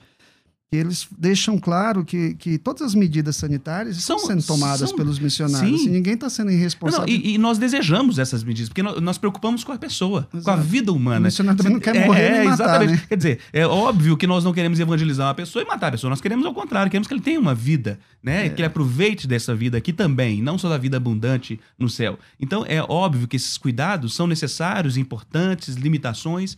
[0.73, 4.97] que eles deixam claro que, que todas as medidas sanitárias estão São- sendo tomadas são-
[4.97, 5.81] pelos missionários.
[5.81, 5.89] Sim.
[5.89, 7.09] E ninguém está sendo Não, irresponsável.
[7.09, 10.41] e, e nós desejamos essas medidas, porque nós, nós preocupamos com a pessoa, com a
[10.41, 10.63] Exato.
[10.63, 11.23] vida o humana.
[11.27, 12.93] missionário também não quer É, morrer é, nem matar, exatamente.
[13.01, 13.07] né?
[13.09, 16.09] Quer dizer, é óbvio que nós não queremos evangelizar uma pessoa e matar a pessoa.
[16.09, 18.49] Nós queremos ao contrário, queremos que ele tenha uma vida, né?
[18.51, 22.17] Que ele aproveite dessa vida aqui também, não só da vida abundante no céu.
[22.39, 26.57] Então é óbvio que esses cuidados são necessários, importantes, limitações.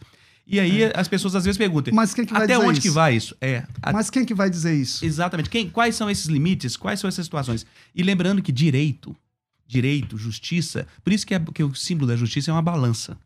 [0.53, 1.95] E aí as pessoas às vezes perguntam: É.
[1.97, 2.89] Mas quem que vai até dizer onde isso?
[2.89, 3.35] que vai isso?
[3.41, 3.65] É.
[3.83, 5.03] a- Mas quem que vai dizer isso?
[5.05, 5.49] Exatamente.
[5.49, 6.77] Quem, quais são esses limites?
[6.77, 7.65] Quais são essas situações?
[7.95, 9.17] E lembrando que direito,
[9.67, 13.17] direito, justiça, por isso que, é, que o símbolo da justiça é uma balança.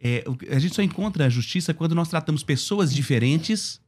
[0.00, 3.80] É, a gente só encontra a justiça quando nós tratamos pessoas diferentes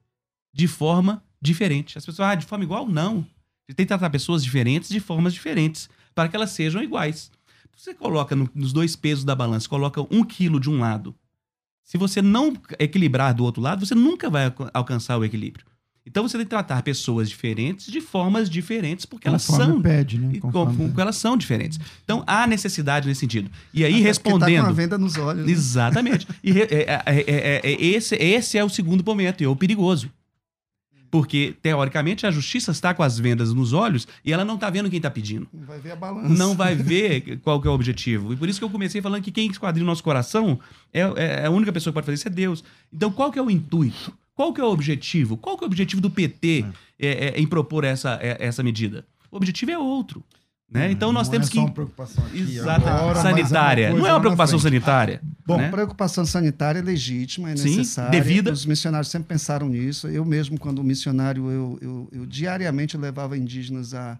[0.53, 1.99] de forma diferente.
[1.99, 2.87] As pessoas, ah, de forma igual?
[2.89, 3.27] Não.
[3.67, 7.33] A gente tem que tratar pessoas diferentes de formas diferentes, para que elas sejam iguais.
[7.77, 11.12] Você coloca no- nos dois pesos da balança, coloca um quilo de um lado.
[11.85, 15.64] Se você não equilibrar do outro lado, você nunca vai alca- alcançar o equilíbrio.
[16.07, 19.82] Então você tem que tratar pessoas diferentes de formas diferentes, porque elas Conforme são.
[19.82, 20.30] pede, né?
[20.35, 21.78] e com- Conforme- com- elas são diferentes.
[22.05, 23.51] Então há necessidade nesse sentido.
[23.72, 24.57] E aí, Até respondendo.
[24.61, 25.47] Tá com a venda nos olhos.
[25.47, 25.53] né?
[25.53, 26.26] Exatamente.
[26.43, 29.57] E é- é- é- é- é- esse, esse é o segundo momento, e é o
[29.57, 30.11] perigoso.
[31.15, 34.91] Porque, teoricamente, a justiça está com as vendas nos olhos e ela não está vendo
[34.91, 35.47] quem está pedindo.
[35.53, 36.29] Não vai ver a balança.
[36.29, 38.33] Não vai ver qual que é o objetivo.
[38.33, 40.59] E por isso que eu comecei falando que quem esquadrinha o nosso coração
[40.93, 42.65] é, é a única pessoa que pode fazer isso é Deus.
[42.93, 44.12] Então, qual que é o intuito?
[44.35, 45.37] Qual que é o objetivo?
[45.37, 46.65] Qual que é o objetivo do PT
[46.99, 49.07] é, é, em propor essa, é, essa medida?
[49.31, 50.21] O objetivo é outro.
[50.75, 50.91] Né?
[50.91, 51.57] Então, nós não temos é que.
[51.57, 53.91] só uma preocupação aqui agora, é sanitária.
[53.91, 55.22] coisa não é uma na preocupação sanitária.
[55.47, 55.70] Bom, né?
[55.70, 58.11] Preocupação sanitária é legítima, é Sim, necessária.
[58.11, 58.51] devida.
[58.53, 60.09] Os missionários sempre pensaram nisso.
[60.09, 64.18] Eu mesmo, quando missionário, eu, eu, eu diariamente levava indígenas a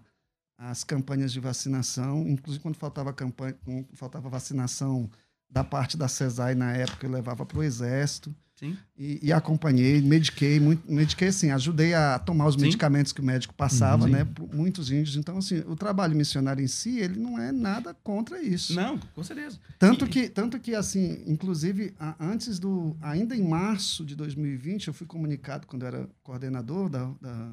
[0.57, 5.09] às campanhas de vacinação, inclusive quando faltava campanha, quando faltava vacinação
[5.49, 8.77] da parte da CESAI na época, eu levava para o Exército Sim.
[8.97, 12.61] e, e acompanhei, mediquei, muito, mediquei assim, ajudei a tomar os Sim.
[12.61, 14.11] medicamentos que o médico passava, Uhum.
[14.11, 15.17] né, muitos índios.
[15.17, 18.73] Então, assim, o trabalho missionário em si, ele não é nada contra isso.
[18.73, 19.59] Não, com certeza.
[19.77, 22.95] Tanto E- que, tanto que, assim, inclusive, antes do.
[23.01, 27.51] Ainda em março de 2020, eu fui comunicado, quando eu era coordenador da, da,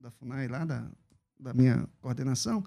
[0.00, 0.86] da FUNAI, lá, da,
[1.40, 2.62] da minha coordenação,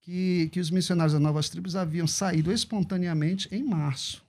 [0.00, 4.24] que, que os missionários das novas tribos haviam saído espontaneamente em março,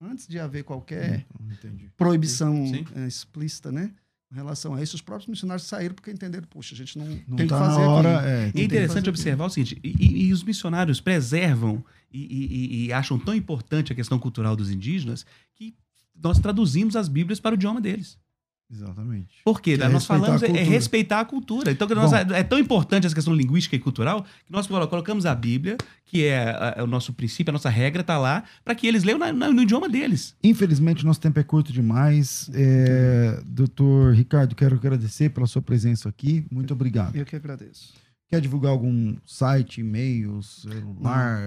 [0.00, 1.90] antes de haver qualquer Entendi.
[1.96, 2.84] proibição Sim.
[2.96, 3.90] eh, explícita, né?
[4.32, 7.36] Em relação a isso, os próprios missionários saíram porque entenderam, puxa, a gente não, Não
[7.36, 8.28] tem tá que fazer hora, aqui.
[8.28, 12.92] é, E é interessante observar o seguinte: e, e- os missionários preservam e- e- e
[12.92, 15.26] acham tão importante a questão cultural dos indígenas
[15.56, 15.74] que
[16.14, 18.16] nós traduzimos as Bíblias para o idioma deles.
[18.72, 19.28] Exatamente.
[19.44, 19.76] Por quê?
[19.76, 21.70] Que é nós falamos é, é respeitar a cultura.
[21.72, 22.16] Então, que nós- Bom.
[22.34, 26.24] é tão importante essa questão linguística e cultural que nós colo- colocamos a Bíblia, que
[26.24, 29.18] é, a- é o nosso princípio, a nossa regra, está lá, para que eles leiam
[29.18, 30.34] na- na- no idioma deles.
[30.42, 32.48] Infelizmente, nosso tempo é curto demais.
[32.54, 36.44] É, doutor Ricardo, quero agradecer pela sua presença aqui.
[36.50, 37.16] Muito obrigado.
[37.16, 37.92] Eu que agradeço.
[38.30, 41.42] Quer divulgar algum site, e-mail, celular,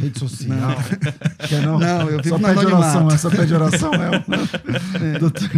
[0.00, 0.74] rede social?
[1.48, 1.78] Quer não?
[1.78, 5.18] Não, eu vivo só pede oração, é só pede oração, é.
[5.20, 5.48] doutor,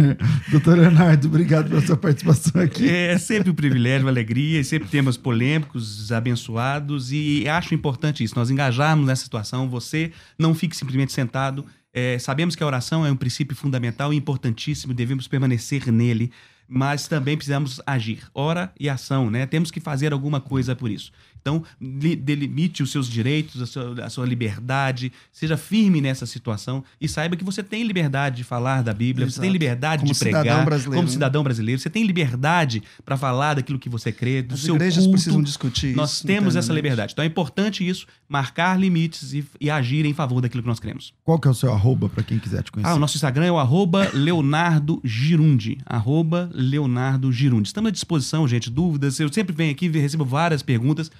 [0.51, 2.87] doutor Leonardo, obrigado pela sua participação aqui.
[2.87, 8.35] É sempre um privilégio, uma alegria, e sempre temas polêmicos, abençoados, e acho importante isso,
[8.35, 9.67] nós engajarmos nessa situação.
[9.69, 11.65] Você não fique simplesmente sentado.
[11.91, 16.31] É, sabemos que a oração é um princípio fundamental e importantíssimo, devemos permanecer nele,
[16.67, 18.27] mas também precisamos agir.
[18.33, 19.45] Ora e ação, né?
[19.45, 21.11] Temos que fazer alguma coisa por isso.
[21.43, 26.81] Então, li- delimite os seus direitos, a sua, a sua liberdade, seja firme nessa situação
[27.01, 29.51] e saiba que você tem liberdade de falar da Bíblia, você tem Exato.
[29.53, 31.11] liberdade Como de pregar, cidadão brasileiro, como né?
[31.13, 35.03] cidadão brasileiro, você tem liberdade para falar daquilo que você crê, do As seu igrejas
[35.03, 35.11] culto.
[35.11, 37.11] precisam discutir Nós isso temos essa liberdade.
[37.11, 41.13] Então é importante isso, marcar limites e, e agir em favor daquilo que nós queremos.
[41.25, 42.89] Qual que é o seu arroba para quem quiser te conhecer?
[42.89, 45.77] Ah, o nosso Instagram é o arroba Leonardo Girundi.
[45.85, 47.67] Arroba Leonardo Girundi.
[47.67, 48.69] Estamos à disposição, gente.
[48.69, 51.11] Dúvidas, eu sempre venho aqui e recebo várias perguntas.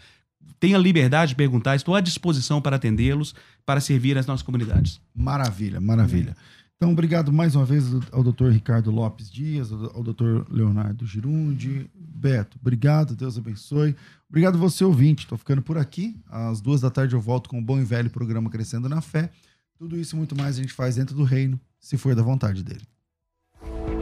[0.63, 3.35] Tenha liberdade de perguntar, estou à disposição para atendê-los,
[3.65, 5.01] para servir as nossas comunidades.
[5.13, 6.37] Maravilha, maravilha.
[6.77, 7.83] Então, obrigado mais uma vez
[8.13, 11.91] ao doutor Ricardo Lopes Dias, ao doutor Leonardo Girundi.
[11.93, 13.93] Beto, obrigado, Deus abençoe.
[14.29, 15.25] Obrigado você, ouvinte.
[15.25, 16.15] Estou ficando por aqui.
[16.29, 19.31] Às duas da tarde eu volto com o bom e velho programa Crescendo na Fé.
[19.77, 22.63] Tudo isso e muito mais a gente faz dentro do reino, se for da vontade
[22.63, 22.87] dele.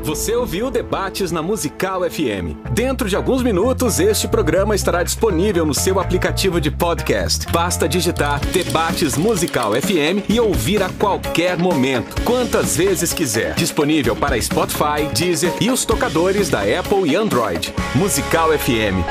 [0.04, 2.58] Você ouviu Debates na Musical FM.
[2.74, 7.46] Dentro de alguns minutos, este programa estará disponível no seu aplicativo de podcast.
[7.52, 13.54] Basta digitar Debates Musical FM e ouvir a qualquer momento, quantas vezes quiser.
[13.54, 17.72] Disponível para Spotify, Deezer e os tocadores da Apple e Android.
[17.94, 19.06] Musical FM.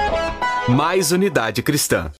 [0.68, 2.10] Mais unidade cristã.